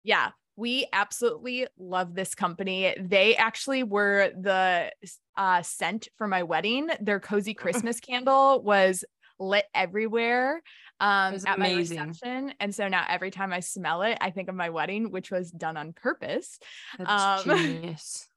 [0.05, 2.95] yeah, we absolutely love this company.
[3.01, 4.93] They actually were the
[5.37, 6.89] uh, scent for my wedding.
[7.01, 9.05] Their cozy Christmas candle was
[9.39, 10.62] lit everywhere
[11.01, 11.99] um, at my amazing.
[11.99, 12.55] reception.
[12.61, 15.51] And so now every time I smell it, I think of my wedding, which was
[15.51, 16.59] done on purpose.
[16.99, 18.28] That's um, genius.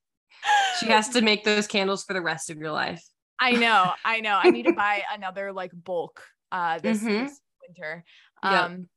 [0.80, 3.04] She has to make those candles for the rest of your life.
[3.40, 4.40] I know, I know.
[4.42, 7.28] I need to buy another like bulk uh this, Mhm.
[7.28, 8.04] this winter.
[8.44, 8.54] Yep.
[8.54, 8.90] Um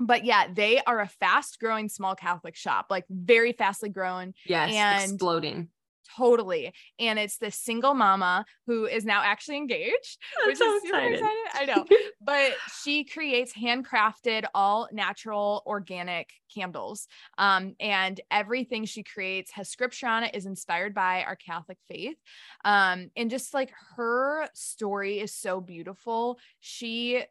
[0.00, 4.70] but yeah, they are a fast growing small Catholic shop, like very fastly grown, Yes,
[4.72, 5.68] And- exploding.
[6.16, 6.72] Totally.
[6.98, 11.14] And it's this single mama who is now actually engaged, which so is super excited.
[11.14, 11.34] excited.
[11.54, 11.84] I know.
[12.20, 12.52] But
[12.82, 17.06] she creates handcrafted, all natural, organic candles.
[17.38, 22.18] Um, and everything she creates has scripture on it, is inspired by our Catholic faith.
[22.64, 26.38] Um, and just like her story is so beautiful.
[26.60, 27.22] She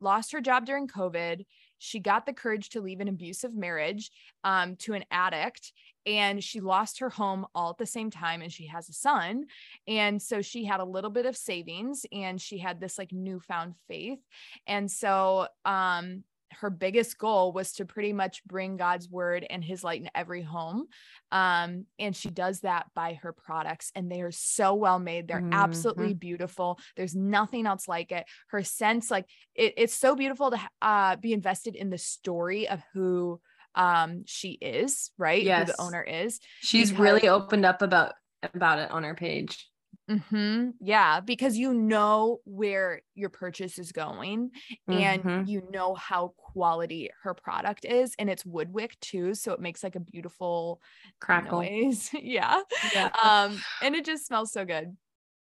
[0.00, 1.44] lost her job during COVID.
[1.78, 4.10] She got the courage to leave an abusive marriage
[4.44, 5.72] um, to an addict,
[6.06, 8.42] and she lost her home all at the same time.
[8.42, 9.46] And she has a son.
[9.86, 13.74] And so she had a little bit of savings and she had this like newfound
[13.88, 14.20] faith.
[14.66, 16.24] And so, um,
[16.60, 20.42] her biggest goal was to pretty much bring God's word and his light in every
[20.42, 20.86] home.
[21.30, 25.28] Um, and she does that by her products, and they are so well made.
[25.28, 26.78] They're absolutely beautiful.
[26.96, 28.26] There's nothing else like it.
[28.48, 32.82] Her sense, like it, it's so beautiful to uh, be invested in the story of
[32.92, 33.40] who
[33.74, 35.42] um she is, right?
[35.42, 35.68] Who Yes.
[35.68, 36.40] the owner is.
[36.60, 38.14] She's because- really opened up about
[38.54, 39.68] about it on her page.
[40.08, 44.50] hmm Yeah, because you know where your purchase is going
[44.88, 45.48] and Mhm.
[45.48, 48.14] you know how quality her product is.
[48.18, 49.34] And it's Woodwick too.
[49.34, 50.80] So it makes like a beautiful
[51.20, 51.62] Crackle.
[51.62, 52.10] noise.
[52.20, 52.60] yeah.
[52.94, 53.10] Yeah.
[53.22, 54.96] Um, and it just smells so good.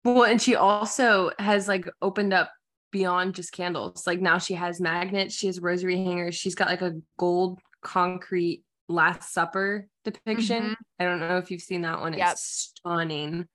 [0.05, 2.49] Well, and she also has like opened up
[2.91, 4.05] beyond just candles.
[4.07, 8.63] Like now she has magnets, she has rosary hangers, she's got like a gold concrete
[8.89, 10.63] Last Supper depiction.
[10.71, 10.75] Mhm.
[10.99, 12.13] I don't know if you've seen that one.
[12.13, 12.37] It's Yep.
[12.37, 13.47] stunning.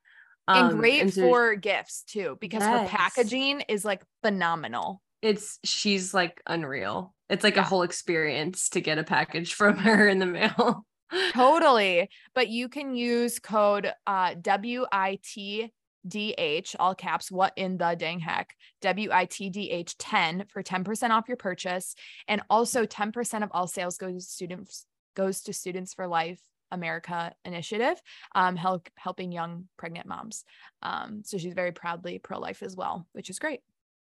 [0.49, 5.01] and Um, great and so for gifts too, because her packaging is like phenomenal.
[5.23, 7.15] it's she's like unreal.
[7.31, 10.85] It's like a whole experience to get a package from her in the mail.
[11.33, 12.11] Totally.
[12.35, 14.35] But you can use code uh
[16.07, 21.95] WITDH, all caps, what in the dang heck, WITDH 10 for 10% off your purchase.
[22.29, 26.41] And also 10% of all sales goes to students goes to Students for Life
[26.71, 28.01] America initiative,
[28.35, 30.45] um, help helping young pregnant moms.
[30.83, 33.61] Um, so she's very proudly pro-life as well, which is great.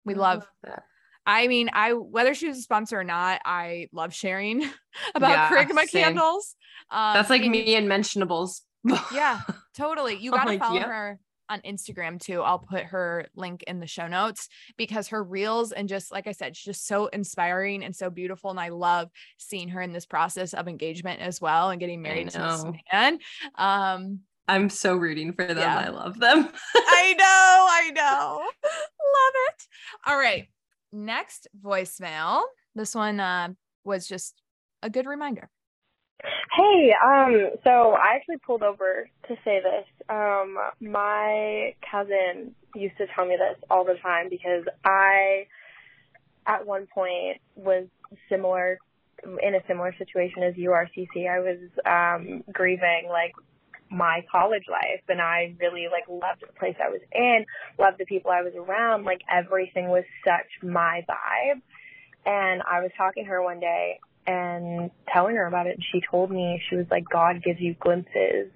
[0.03, 0.83] We love that.
[1.25, 4.63] I mean, I whether she was a sponsor or not, I love sharing
[5.15, 6.03] about Yeah, same.
[6.03, 6.55] candles.
[6.91, 8.61] Um, That's like and- me and mentionables.
[9.13, 9.41] Yeah,
[9.75, 10.15] totally.
[10.15, 10.87] You got to like, follow yep.
[10.87, 11.19] her
[11.49, 12.41] on Instagram too.
[12.41, 14.47] I'll put her link in the show notes
[14.77, 18.51] because her reels and just like I said, she's just so inspiring and so beautiful.
[18.51, 22.29] And I love seeing her in this process of engagement as well and getting married
[22.31, 23.19] to this man.
[23.55, 25.57] Um, I'm so rooting for them.
[25.57, 25.77] Yeah.
[25.77, 26.49] I love them.
[26.75, 28.37] I know, I know.
[28.41, 29.67] Love it.
[30.07, 30.47] All right.
[30.91, 32.41] Next voicemail.
[32.73, 33.49] This one uh,
[33.83, 34.41] was just
[34.81, 35.49] a good reminder.
[36.21, 39.85] Hey, um, so I actually pulled over to say this.
[40.09, 45.47] Um, my cousin used to tell me this all the time because I,
[46.45, 47.85] at one point, was
[48.27, 48.79] similar
[49.43, 51.29] in a similar situation as you are, CC.
[51.29, 53.33] I was um, grieving like
[53.89, 57.45] my college life, and I really like loved the place I was in,
[57.77, 59.03] loved the people I was around.
[59.03, 61.61] Like everything was such my vibe.
[62.25, 63.99] And I was talking to her one day,
[64.29, 67.73] and telling her about it and she told me she was like God gives you
[67.73, 68.51] glimpses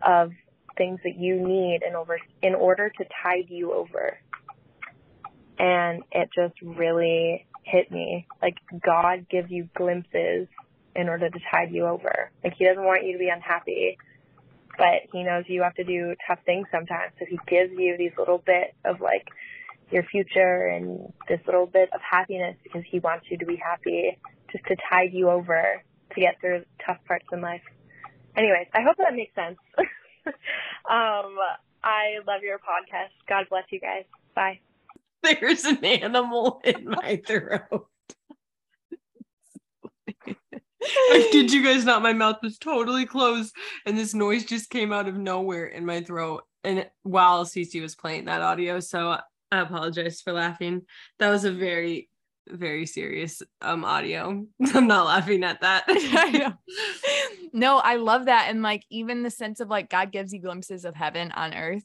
[0.00, 0.32] of
[0.78, 4.18] things that you need in over in order to tide you over.
[5.58, 8.26] And it just really hit me.
[8.40, 10.48] Like God gives you glimpses
[10.96, 12.30] in order to tide you over.
[12.42, 13.98] Like he doesn't want you to be unhappy,
[14.78, 17.12] but he knows you have to do tough things sometimes.
[17.18, 19.28] So he gives you these little bit of like
[19.90, 24.16] your future and this little bit of happiness because he wants you to be happy
[24.52, 25.82] just to tide you over
[26.14, 27.62] to get through tough parts in life.
[28.36, 29.58] Anyways, I hope that makes sense.
[30.26, 31.36] um,
[31.82, 33.12] I love your podcast.
[33.28, 34.04] God bless you guys.
[34.34, 34.60] Bye.
[35.22, 37.86] There's an animal in my throat.
[40.80, 44.92] I kid you guys not, my mouth was totally closed and this noise just came
[44.92, 46.44] out of nowhere in my throat.
[46.64, 49.18] And while Cece was playing that audio, so
[49.50, 50.82] I apologize for laughing.
[51.18, 52.08] That was a very,
[52.50, 54.46] very serious um audio.
[54.74, 55.84] I'm not laughing at that.
[55.88, 56.54] I.
[57.52, 58.48] No, I love that.
[58.50, 61.82] And like even the sense of like God gives you glimpses of heaven on earth.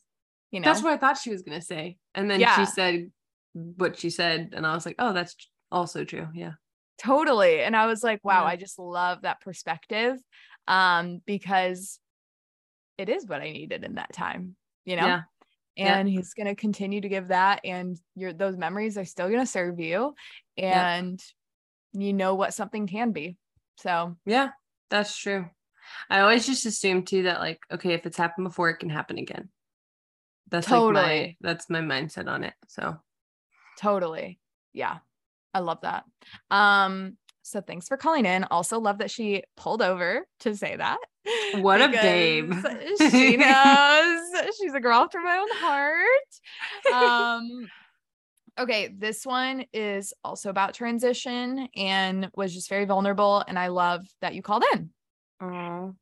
[0.52, 1.98] You know, That's what I thought she was gonna say.
[2.14, 2.56] And then Yeah.
[2.58, 3.12] she said
[3.54, 5.36] what she said, and I was like, oh, that's
[5.72, 6.28] also true.
[6.34, 6.54] Yeah.
[7.00, 7.62] totally.
[7.62, 8.50] And I was like, wow, Yeah.
[8.50, 10.18] I just love that perspective.
[10.68, 12.00] Um, because
[12.98, 14.56] it is what I needed in that time,
[14.86, 15.08] you know?
[15.08, 15.22] Yeah.
[15.76, 15.98] Yeah.
[15.98, 19.80] And he's gonna continue to give that, and your those memories are still gonna serve
[19.80, 20.14] you,
[20.56, 20.96] Yeah.
[20.96, 21.24] and
[21.94, 23.38] you know what something can be.
[23.78, 24.50] So Yeah,
[24.90, 25.50] that's true.
[26.10, 29.18] I always just assume too that like, okay, if it's happened before, it can happen
[29.18, 29.50] again.
[30.50, 31.38] That's like my Totally.
[31.42, 32.54] that's my mindset on it.
[32.68, 32.98] So
[33.80, 34.40] Totally.
[34.74, 35.00] Yeah.
[35.54, 36.06] I love that.
[36.52, 38.46] Um, so thanks for calling in.
[38.46, 40.98] Also love that she pulled over to say that.
[41.54, 42.54] What a babe.
[43.12, 44.20] She knows
[44.60, 46.94] she's a girl after my own heart.
[46.94, 47.70] Um
[48.60, 53.44] okay, this one is also about transition and was just very vulnerable.
[53.48, 54.90] And I love that you called in.
[55.42, 55.96] oh,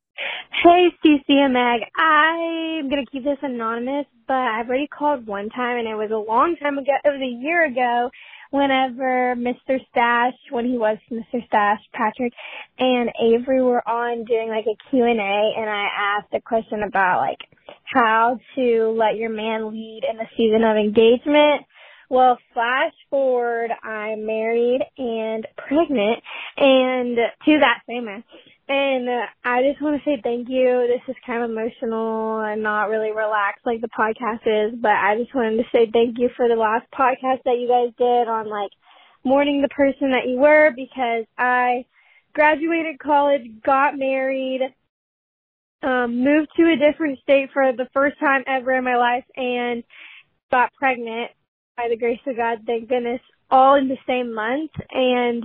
[0.63, 1.81] Hey, Cece and Meg.
[1.97, 6.11] I'm going to keep this anonymous, but I've already called one time and it was
[6.11, 6.91] a long time ago.
[7.03, 8.11] It was a year ago
[8.51, 9.79] whenever Mr.
[9.89, 11.45] Stash, when he was Mr.
[11.47, 12.33] Stash, Patrick
[12.77, 17.39] and Avery were on doing like a Q&A and I asked a question about like
[17.85, 21.65] how to let your man lead in the season of engagement.
[22.09, 26.21] Well, flash forward, I'm married and pregnant
[26.57, 28.23] and to that same man.
[28.67, 30.87] And uh, I just want to say thank you.
[30.87, 35.17] This is kind of emotional and not really relaxed like the podcast is, but I
[35.17, 38.49] just wanted to say thank you for the last podcast that you guys did on
[38.49, 38.71] like
[39.23, 41.85] mourning the person that you were because I
[42.33, 44.61] graduated college, got married,
[45.83, 49.83] um, moved to a different state for the first time ever in my life and
[50.51, 51.31] got pregnant
[51.77, 54.71] by the grace of God, thank goodness, all in the same month.
[54.91, 55.43] And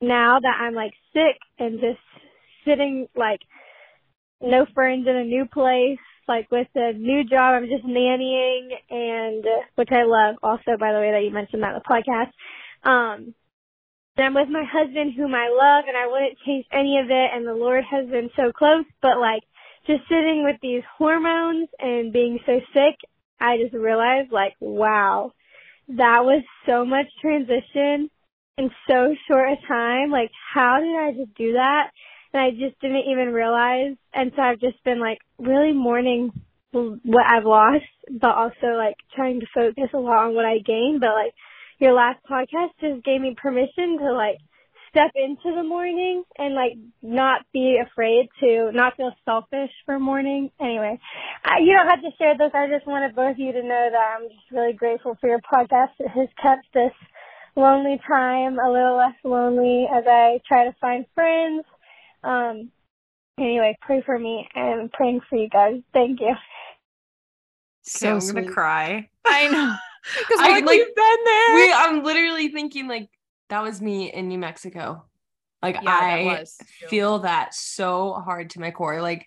[0.00, 1.98] now that I'm like sick and just
[2.66, 3.40] sitting like
[4.40, 5.98] no friends in a new place,
[6.28, 9.44] like with a new job, I'm just nannying and
[9.76, 12.32] which I love also by the way that you mentioned that in the podcast.
[12.88, 13.34] Um
[14.16, 17.30] and I'm with my husband whom I love and I wouldn't change any of it
[17.34, 19.42] and the Lord has been so close, but like
[19.86, 22.96] just sitting with these hormones and being so sick,
[23.40, 25.32] I just realized like, wow,
[25.88, 28.10] that was so much transition
[28.58, 30.10] in so short a time.
[30.10, 31.90] Like, how did I just do that?
[32.36, 33.96] And I just didn't even realize.
[34.12, 36.32] And so I've just been like really mourning
[36.70, 41.00] what I've lost, but also like trying to focus a lot on what I gained.
[41.00, 41.32] But like
[41.78, 44.36] your last podcast just gave me permission to like
[44.90, 50.50] step into the morning and like not be afraid to not feel selfish for mourning.
[50.60, 51.00] Anyway,
[51.42, 52.52] I, you don't have to share this.
[52.52, 55.40] I just wanted both of you to know that I'm just really grateful for your
[55.40, 55.96] podcast.
[56.00, 56.92] It has kept this
[57.56, 61.64] lonely time a little less lonely as I try to find friends.
[62.24, 62.70] Um,
[63.38, 65.80] anyway, pray for me and praying for you guys.
[65.92, 66.34] Thank you.
[67.82, 69.08] So I'm gonna cry.
[69.26, 69.76] I know.
[70.08, 71.54] Because I, like, like, we've been there.
[71.56, 73.10] We, I'm literally thinking like
[73.48, 75.04] that was me in New Mexico.
[75.62, 76.86] Like Yeah, that I was too.
[76.86, 79.02] feel that so hard to my core.
[79.02, 79.26] Like,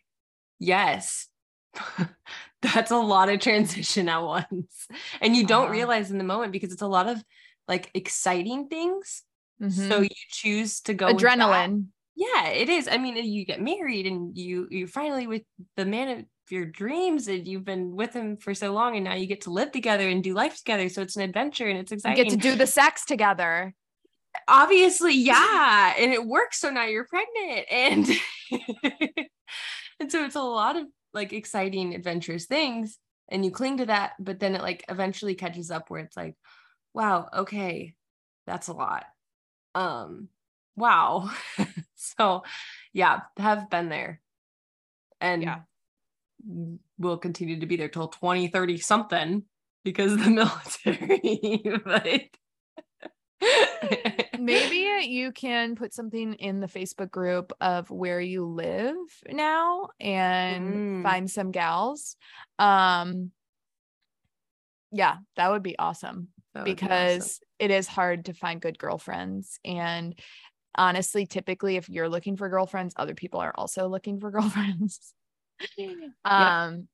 [0.57, 1.27] yes,
[2.61, 4.87] that's a lot of transition at once.
[5.19, 5.73] And you don't Uh-huh.
[5.73, 7.21] realize in the moment because it's a lot of
[7.67, 9.23] like exciting things.
[9.61, 9.71] Mhm.
[9.71, 11.87] So you choose to go adrenaline.
[12.20, 12.88] Yeah, it is.
[12.91, 15.43] I mean, you get married and you you finally with
[15.78, 19.13] the man of your dreams and you've been with him for so long and now
[19.13, 20.89] you get to live together and do life together.
[20.89, 22.15] So it's an adventure and it's You exciting.
[22.15, 23.74] get to do the sex together.
[24.47, 25.93] obviously, yeah.
[25.97, 26.59] And it works.
[26.59, 27.67] So now you're pregnant.
[27.72, 28.07] And
[29.99, 32.97] and so it's a lot of like exciting, adventurous things.
[33.30, 36.36] And you cling to that, but then it like eventually catches up where it's like,
[36.93, 37.95] wow, okay,
[38.47, 39.05] that's a lot.
[39.76, 40.30] Um,
[40.78, 41.32] wow.
[42.17, 42.43] so
[42.93, 44.21] yeah, have been there.
[45.21, 45.59] And Yeah.
[46.97, 49.43] will continue to be there till 2030 something
[49.83, 51.61] because of the military.
[51.85, 52.29] but
[54.39, 58.95] Maybe you can put something in the Facebook group of where you live
[59.29, 61.03] now and Mm.
[61.03, 62.15] find some gals.
[62.57, 63.31] Um
[64.91, 67.45] yeah, that would be awesome would be because awesome.
[67.59, 70.17] it is hard to find good girlfriends and
[70.76, 75.13] honestly typically if you're looking for girlfriends other people are also looking for girlfriends.
[76.26, 76.88] um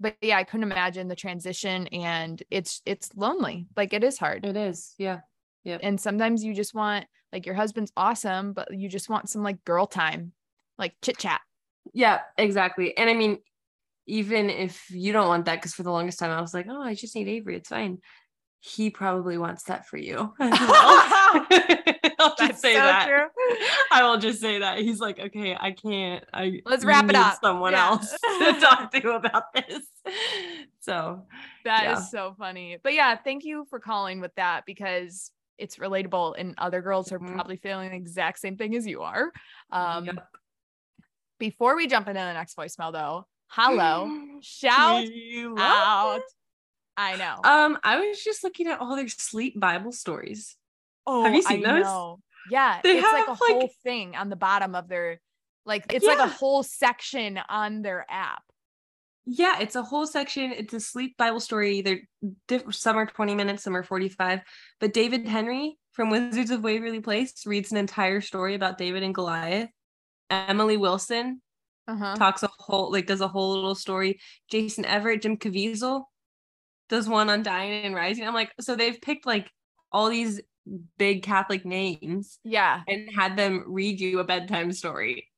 [0.00, 3.66] but yeah, I couldn't imagine the transition and it's it's lonely.
[3.76, 4.94] Like it is hard it is.
[4.98, 5.20] Yeah.
[5.64, 5.78] Yeah.
[5.80, 9.64] and sometimes you just want like your husband's awesome but you just want some like
[9.64, 10.32] girl time
[10.76, 11.40] like chit chat
[11.94, 12.96] Yeah, exactly.
[12.96, 13.38] And I mean,
[14.06, 16.82] even if you don't want that, because for the longest time I was like, oh,
[16.82, 17.56] I just need Avery.
[17.56, 17.98] It's fine.
[18.60, 20.34] He probably wants that for you.
[22.22, 23.08] I'll just say that.
[23.90, 24.78] I will just say that.
[24.78, 26.24] He's like, okay, I can't.
[26.32, 27.38] I Let's wrap it up.
[27.42, 27.88] Someone Yeah.
[27.88, 29.82] else to talk to about this.
[30.80, 31.26] So
[31.64, 32.04] That is Yeah.
[32.06, 36.80] so funny but yeah thank you for calling with that because it's relatable and other
[36.82, 37.34] girls are Mhm.
[37.34, 39.30] probably feeling the exact same thing as you are
[39.70, 40.28] um Yep.
[41.38, 44.10] before we jump into the next voicemail though hello
[44.42, 45.04] shout
[45.56, 46.20] out
[46.96, 50.56] i know Um, I was just looking at all their sleep Bible stories.
[51.06, 51.84] Oh have you seen I those?
[51.84, 52.18] know.
[52.50, 55.20] yeah They it's like a like- whole thing on the bottom of their
[55.64, 58.42] like it's like a whole section on their app
[59.24, 60.50] Yeah, it's a whole section.
[60.52, 61.80] It's a sleep Bible story.
[61.82, 62.00] They're
[62.48, 64.40] diff- some are 20 minutes, some are 45.
[64.80, 69.14] But David Henrie from Wizards of Waverly Place reads an entire story about David and
[69.14, 69.70] Goliath.
[70.30, 71.40] Emily Wilson
[71.86, 74.18] uh-huh talks a whole like does a whole little story.
[74.50, 76.04] Jason Evert, Jim Caviezel
[76.88, 78.26] does one on dying and rising.
[78.26, 79.48] I'm like, so they've picked like
[79.92, 80.40] all these
[80.98, 85.28] big Catholic names yeah and had them read you a bedtime story.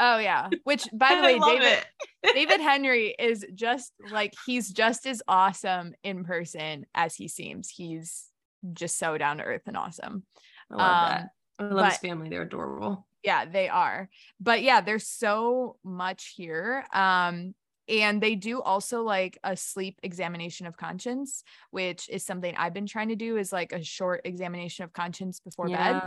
[0.00, 1.84] oh yeah which by the way david.
[2.34, 7.68] David Henrie is just like he's just as awesome in person as he seems.
[7.70, 8.26] He's
[8.72, 10.24] just so down to earth and awesome.
[10.70, 11.20] I love that.
[11.20, 11.28] Um,
[11.70, 12.28] I love his family.
[12.28, 13.06] They're adorable.
[13.22, 14.08] Yeah, they are.
[14.40, 16.84] But yeah, there's so much here.
[16.92, 17.54] Um
[17.88, 22.86] and they do also like a sleep examination of conscience, which is something I've been
[22.86, 26.02] trying to do is like a short examination of conscience before bed.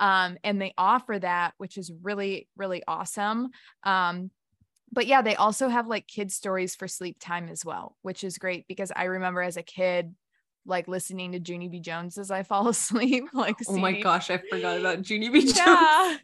[0.00, 3.50] Um and they offer that which is really really awesome
[3.84, 4.30] um
[4.90, 8.38] but yeah they also have like kid stories for sleep time as well which is
[8.38, 10.14] great because i remember as a kid
[10.66, 11.80] like listening to Junie B.
[11.80, 13.24] Jones as I fall asleep.
[13.32, 15.40] Like, Oh my gosh, I forgot about Junie B.
[15.44, 15.56] Jones.
[15.58, 16.16] yeah.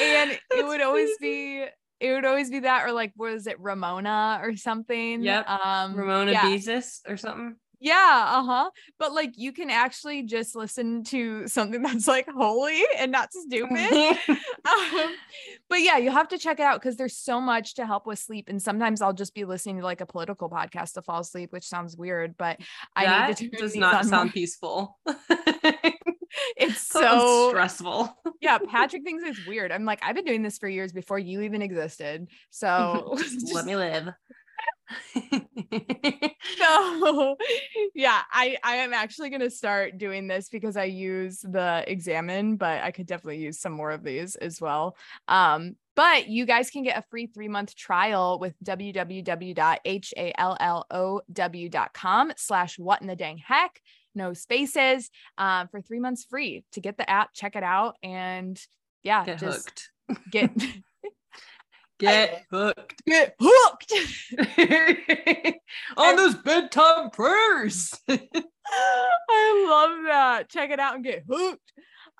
[0.00, 1.64] and it would always be
[2.02, 5.22] it would always be that or like was it Ramona or something?
[5.22, 5.48] Yep.
[5.48, 6.42] Um Ramona yeah.
[6.42, 7.56] Beezus or something.
[7.82, 8.70] Yeah, uh-huh.
[9.00, 14.16] But like you can actually just listen to something that's like holy and not stupid.
[14.28, 15.14] um,
[15.68, 18.20] but yeah, you have to check it out because there's so much to help with
[18.20, 18.48] sleep.
[18.48, 21.66] And sometimes I'll just be listening to like a political podcast to fall asleep, which
[21.66, 22.60] sounds weird, but
[22.94, 24.98] I that need to does not sound more- peaceful.
[26.56, 28.16] It's so stressful.
[28.40, 28.58] yeah.
[28.58, 29.72] Patrick thinks it's weird.
[29.72, 32.28] I'm like, I've been doing this for years before you even existed.
[32.50, 33.16] So
[33.52, 34.08] Let me live.
[36.58, 37.36] so
[37.94, 42.56] yeah i i am actually going to start doing this because i use the examen
[42.56, 44.94] but i could definitely use some more of these as well
[45.28, 49.12] um but you guys can get a free three month trial with www.hallow.com
[52.36, 53.80] slash what in the dang heck
[54.14, 58.60] no spaces um, for three months free to get the app check it out and
[59.02, 60.22] yeah Get just hooked.
[60.30, 60.50] get
[61.98, 63.04] Get hooked.
[63.06, 63.92] get hooked
[65.96, 67.94] On those bedtime prayers.
[68.08, 70.48] I love that.
[70.48, 71.72] Check it out and get hooked.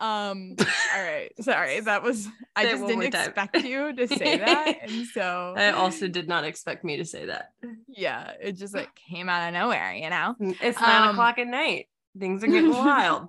[0.03, 0.57] Um,
[0.95, 1.31] all right.
[1.41, 1.79] Sorry.
[1.81, 3.29] That was I just didn't more time.
[3.29, 4.79] expect you to say that.
[4.83, 7.53] And so I also did not expect me to say that.
[7.89, 10.35] yeah, it just like came out of nowhere, you know?
[10.41, 11.87] It's nine Um, o'clock at night.
[12.19, 13.29] Things are getting wild.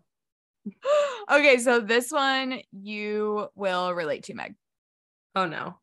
[1.31, 4.55] okay, so this one you will relate to, Meg.
[5.35, 5.77] Oh no.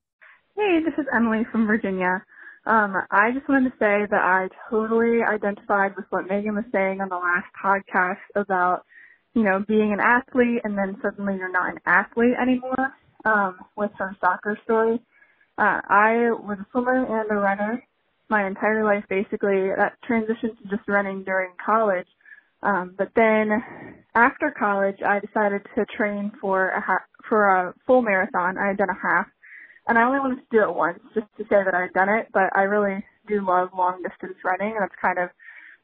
[0.57, 2.25] Hey, this is Emily from Virginia.
[2.67, 7.01] Um, I just wanted to say that I totally identified with what Megan was saying
[7.01, 8.83] on the last podcast about,
[9.35, 12.93] you know, being an athlete and then suddenly you're not an athlete anymore,
[13.25, 15.01] um, with her soccer story.
[15.59, 17.83] Uh, I was a swimmer and a runner
[18.29, 19.69] my entire life basically.
[19.77, 22.07] That transitioned to just running during college.
[22.63, 23.63] Um, but then
[24.15, 28.59] after college, I decided to train for a ha- for a full marathon.
[28.59, 29.27] I had done a half
[29.89, 32.29] and I only wanted to do it once just to say that I'd done it,
[32.33, 35.31] but I really do love long distance running and that's kind of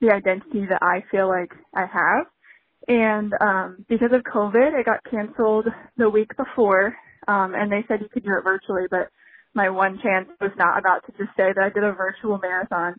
[0.00, 2.26] the identity that I feel like I have.
[2.88, 5.66] And um because of COVID it got canceled
[5.96, 6.96] the week before,
[7.28, 9.10] um and they said you could do it virtually, but
[9.54, 12.94] my one chance was not about to just say that I did a virtual marathon.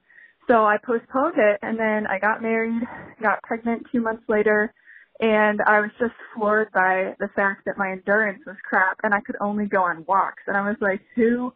[0.47, 2.81] So I postponed it and then I got married,
[3.21, 4.73] got pregnant two months later,
[5.19, 9.21] and I was just floored by the fact that my endurance was crap and I
[9.21, 10.43] could only go on walks.
[10.47, 11.53] And I was like, who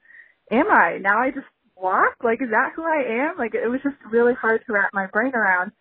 [0.51, 0.97] am I?
[0.99, 2.15] Now I just walk?
[2.23, 3.37] Like, is that who I am?
[3.37, 5.71] Like, it was just really hard to wrap my brain around.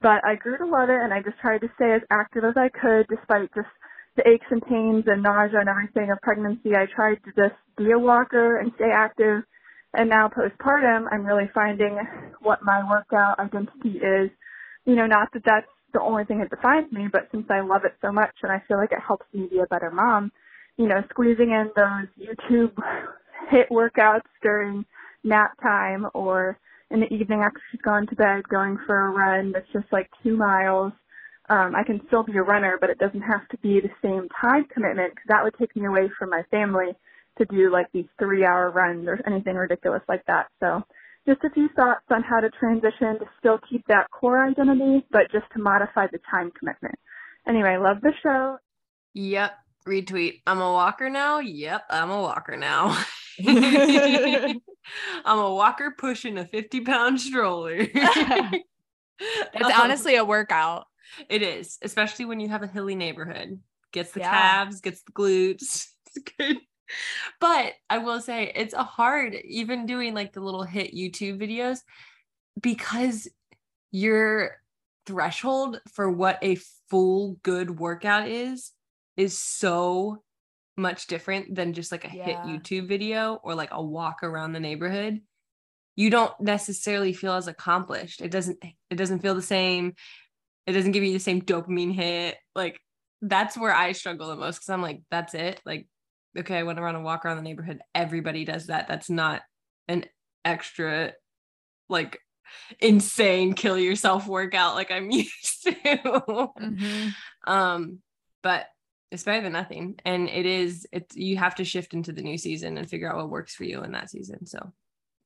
[0.00, 2.54] But I grew to love it and I just tried to stay as active as
[2.56, 3.68] I could despite just
[4.16, 6.74] the aches and pains and nausea and everything of pregnancy.
[6.76, 9.42] I tried to just be a walker and stay active.
[9.94, 11.98] And now postpartum, I'm really finding
[12.42, 14.30] what my workout identity is.
[14.84, 17.84] You know, not that that's the only thing that defines me, but since I love
[17.84, 20.30] it so much and I feel like it helps me be a better mom,
[20.76, 22.72] you know, squeezing in those YouTube
[23.50, 24.84] HIIT workouts during
[25.24, 26.58] nap time or
[26.90, 30.10] in the evening after she's gone to bed, going for a run that's just like
[30.22, 30.92] two miles.
[31.48, 34.28] Um, I can still be a runner, but it doesn't have to be the same
[34.40, 36.92] time commitment because that would take me away from my family
[37.38, 40.48] to do like these three hour runs or anything ridiculous like that.
[40.60, 40.82] So
[41.26, 45.30] just a few thoughts on how to transition to still keep that core identity, but
[45.32, 46.98] just to modify the time commitment.
[47.46, 48.58] Anyway, love the show.
[49.14, 49.52] Yep.
[49.86, 50.42] Retweet.
[50.46, 51.38] I'm a walker now.
[51.38, 51.84] Yep.
[51.90, 53.02] I'm a walker now.
[53.46, 54.58] I'm
[55.38, 57.86] a walker pushing a 50 pound stroller.
[59.20, 60.86] It's Um, honestly a workout.
[61.28, 63.60] It is, especially when you have a hilly neighborhood.
[63.90, 64.30] Gets the Yeah.
[64.30, 65.86] calves, gets the glutes.
[66.14, 66.58] It's good.
[67.40, 71.80] But I will say it's a hard, even doing like the little HIIT YouTube videos,
[72.60, 73.28] because
[73.90, 74.52] your
[75.04, 76.56] threshold for what a
[76.90, 78.72] full good workout is
[79.18, 80.22] is so
[80.78, 84.60] much different than just like a HIIT YouTube video or like a walk around the
[84.60, 85.20] neighborhood.
[85.96, 88.22] You don't necessarily feel as accomplished.
[88.22, 89.94] It doesn't it doesn't feel the same
[90.66, 92.36] it doesn't give you the same dopamine hit.
[92.54, 92.80] Like
[93.20, 95.60] that's where I struggle the most because I'm like, that's it.
[95.66, 95.88] Like,
[96.38, 97.80] okay, I went around and walk around the neighborhood.
[97.94, 98.86] Everybody does that.
[98.86, 99.42] That's not
[99.88, 100.04] an
[100.44, 101.14] extra,
[101.88, 102.20] like,
[102.80, 106.52] insane kill yourself workout like I'm used to.
[106.60, 107.14] Mhm.
[107.46, 107.98] um,
[108.42, 108.66] but
[109.10, 109.94] it's better than nothing.
[110.04, 113.16] And it is, it's you have to shift into the new season and figure out
[113.16, 114.46] what works for you in that season.
[114.46, 114.72] So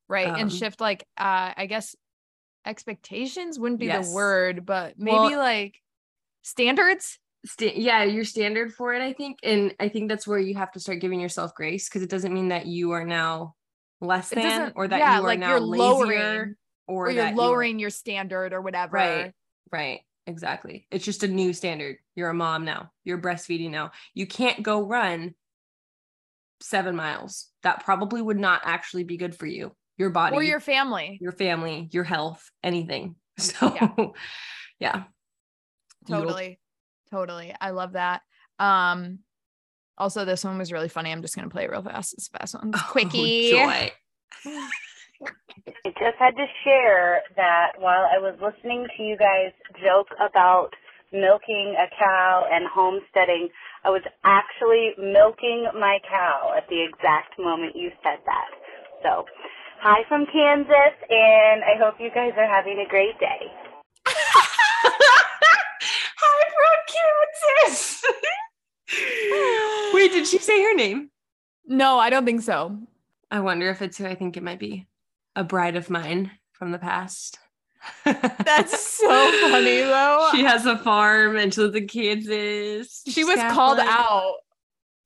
[0.09, 0.29] Right.
[0.29, 1.97] Um, and shift like uh I guess
[2.67, 4.09] expectations wouldn't be Yes.
[4.11, 5.81] the word, but maybe Well- like
[6.43, 7.19] standards.
[7.45, 10.71] sta- yeah your standard for it i think and i think that's where you have
[10.71, 13.57] to start giving yourself grace because it doesn't mean that you are now
[14.01, 16.57] less than or that yeah, you are like now you're lowering, or,
[16.87, 18.97] Or, you're that you are- lowering your standard or whatever.
[18.97, 19.33] right
[19.73, 24.27] right exactly it's just a new standard you're a mom now you're breastfeeding now you
[24.27, 25.35] can't go run
[26.61, 30.61] seven miles that probably would not actually be good for you your body Or your
[30.61, 31.19] family.
[31.21, 33.75] your family your health anything so
[34.79, 35.09] yeah, Yup.
[36.09, 36.59] Totally.
[37.11, 37.55] Totally.
[37.61, 38.23] I love that.
[38.59, 39.21] Um
[39.97, 41.11] also this one was really funny.
[41.13, 42.15] I'm just gonna play it real fast.
[42.15, 42.73] It's a fast one.
[42.75, 43.51] Oh, quickie.
[43.51, 43.91] joy.
[45.67, 50.71] I just had to share that while I was listening to you guys joke about
[51.13, 53.51] milking a cow and homesteading.
[53.85, 58.49] I was actually milking my cow at the exact moment you said that.
[59.03, 59.27] So,
[59.81, 63.53] hi from Kansas, and I hope you guys are having a great day.
[64.07, 64.47] hi
[66.57, 68.03] from Kansas.
[69.93, 71.11] Wait, did she say her name?
[71.67, 72.79] No, I don't think so.
[73.31, 74.87] I wonder if it's who I think it might be.
[75.35, 77.39] A bride of mine from the past.
[78.05, 80.29] That's so funny though.
[80.33, 83.03] She has a farm and she lives in Kansas.
[83.09, 84.35] She was called out.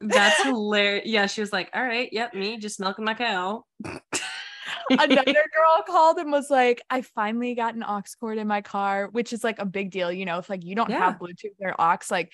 [0.00, 1.06] That's hilarious.
[1.06, 3.64] Yeah, she was like, "All right, yep, me just milking my cow."
[4.90, 9.08] Another girl called and was like, "I finally got an aux cord in my car,"
[9.10, 10.38] which is like a big deal, you know.
[10.38, 10.98] If like you don't Yeah.
[11.10, 12.32] have Bluetooth or aux, like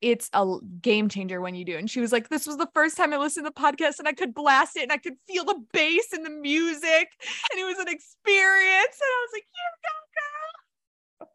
[0.00, 1.76] it's a game changer when you do.
[1.76, 4.08] And she was like, "This was the first time I listened to the podcast and
[4.08, 7.08] I could blast it and I could feel the bass and the music,
[7.52, 9.46] and it was an experience." And I was like,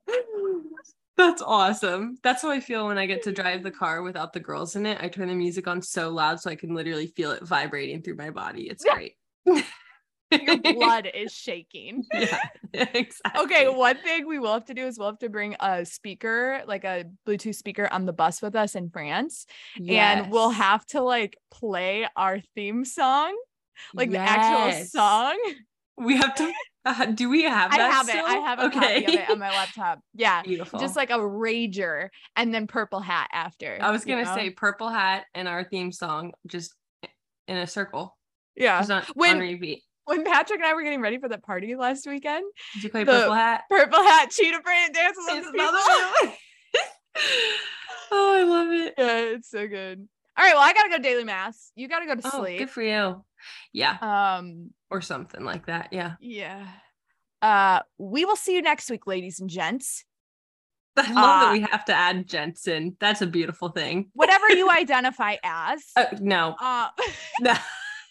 [0.07, 0.63] "You go, girl."
[1.17, 2.17] That's awesome.
[2.23, 4.85] That's how I feel when I get to drive the car without the girls in
[4.85, 4.99] it.
[5.01, 8.15] I turn the music on so loud so I can literally feel it vibrating through
[8.15, 8.69] my body.
[8.69, 9.15] It's great.
[10.31, 12.03] Your blood is shaking.
[12.13, 12.39] yeah,
[12.73, 13.43] exactly.
[13.43, 16.61] Okay, one thing we will have to do is we'll have to bring a speaker,
[16.67, 19.45] like a Bluetooth speaker on the bus with us in France.
[19.87, 23.35] And we'll have to like play our theme song,
[23.93, 25.37] like the actual song.
[25.97, 26.51] We have to.
[26.85, 27.79] Uh, do we have that?
[27.81, 28.15] I have it.
[28.15, 29.99] I have a copy of it on my laptop.
[30.13, 30.41] Yeah.
[30.43, 30.79] Beautiful.
[30.79, 32.07] Just like a rager
[32.37, 33.77] and then purple hat after.
[33.81, 34.33] I was gonna know?
[34.35, 36.73] say purple hat and our theme song just
[37.49, 38.17] in a circle.
[38.55, 38.85] yeah.
[38.89, 39.83] On, When- on repeat.
[40.09, 42.43] When Patrick and I were getting ready for the party last weekend,
[42.73, 43.65] Did you play purple hat?
[43.69, 46.29] purple hat, cheetah print dance with It's the another people.
[46.29, 46.37] one.
[48.11, 48.93] oh, I love it.
[48.97, 50.07] Yeah, it's so good.
[50.35, 51.71] All right, well, I gotta go to daily mass.
[51.75, 52.57] You gotta go to Oh, sleep.
[52.57, 53.23] good for you.
[53.71, 55.89] Yeah, um, or something like that.
[55.91, 56.13] Yeah.
[56.19, 56.65] yeah.
[57.43, 60.05] Uh, we will see you next week, ladies and gents.
[60.97, 62.97] I love Uh, that we have to add Jensen.
[62.99, 64.09] That's a beautiful thing.
[64.13, 65.83] Whatever you identify as.
[65.95, 66.87] Uh, no, Uh,
[67.41, 67.53] no.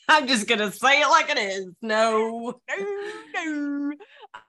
[0.10, 1.66] I'm just gonna say it like it is.
[1.82, 2.54] No.
[2.78, 3.92] no, no.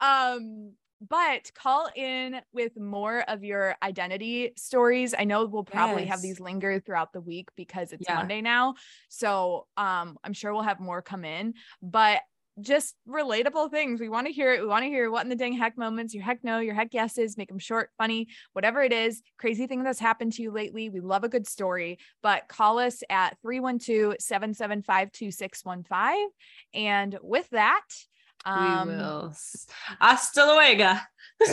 [0.02, 0.72] Um,
[1.08, 5.16] but call in with more of your identity stories.
[5.18, 8.16] I know we'll probably have these linger throughout the week because it's Yeah.
[8.16, 8.76] Monday now.
[9.08, 12.22] So um I'm sure we'll have more come in, but
[12.62, 14.00] just relatable things.
[14.00, 14.62] We want to hear it.
[14.62, 16.94] We want to hear what in the dang heck moments, your heck no, your heck
[16.94, 20.90] yeses, make them short, funny, whatever it is, crazy thing that's happened to you lately.
[20.90, 26.30] We love a good story, but call us at 312 775 2615.
[26.74, 27.82] And with that,
[28.46, 29.34] um, we will.
[30.00, 30.96] Hasta luego.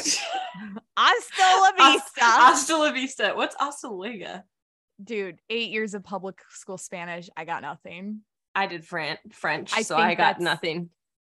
[0.96, 2.20] Hasta la vista.
[2.20, 3.32] Hasta la vista.
[3.34, 4.42] What's hasta luego?
[5.02, 7.28] Dude, eight years of public school Spanish.
[7.36, 8.22] I got nothing.
[8.54, 10.88] I did Fran- French, I so I got nothing.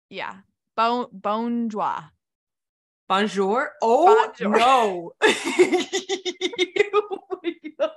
[0.09, 0.35] Yeah.
[0.75, 2.03] Bon bonjour.
[3.07, 3.69] Bonjour.
[3.81, 4.57] Oh Bonjour.
[4.57, 5.13] no.
[5.21, 5.21] oh.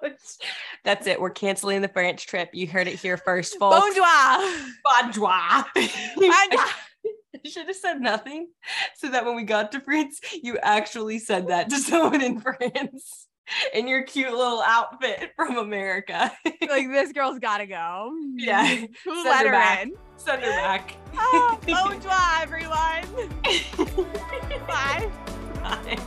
[0.84, 1.20] That's it.
[1.20, 2.50] We're canceling the French trip.
[2.52, 3.76] You heard it here first, folks.
[3.76, 4.04] Bonjour.
[4.84, 5.64] Bonjour.
[5.74, 6.64] Bonjour.
[7.44, 8.48] I should have said nothing
[8.96, 13.27] so that when we got to France, you actually said that to someone in France
[13.74, 16.32] in your cute little outfit from America.
[16.68, 18.12] like this girl's gotta go.
[18.34, 18.66] Yeah.
[19.04, 19.82] Who Send let her her back.
[19.84, 19.92] in?
[20.16, 20.94] Send her back.
[21.20, 23.02] Oh, bonjour, everyone.
[24.66, 25.10] Bye.
[25.62, 25.98] Bye.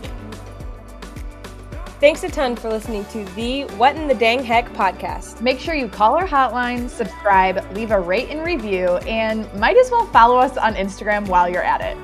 [2.00, 5.42] Thanks a ton for listening to the What in the Dang Heck podcast.
[5.42, 9.92] Make sure you call our hotline, subscribe, leave a rate and review, and might as
[9.92, 11.98] well follow us on Instagram while you're at it.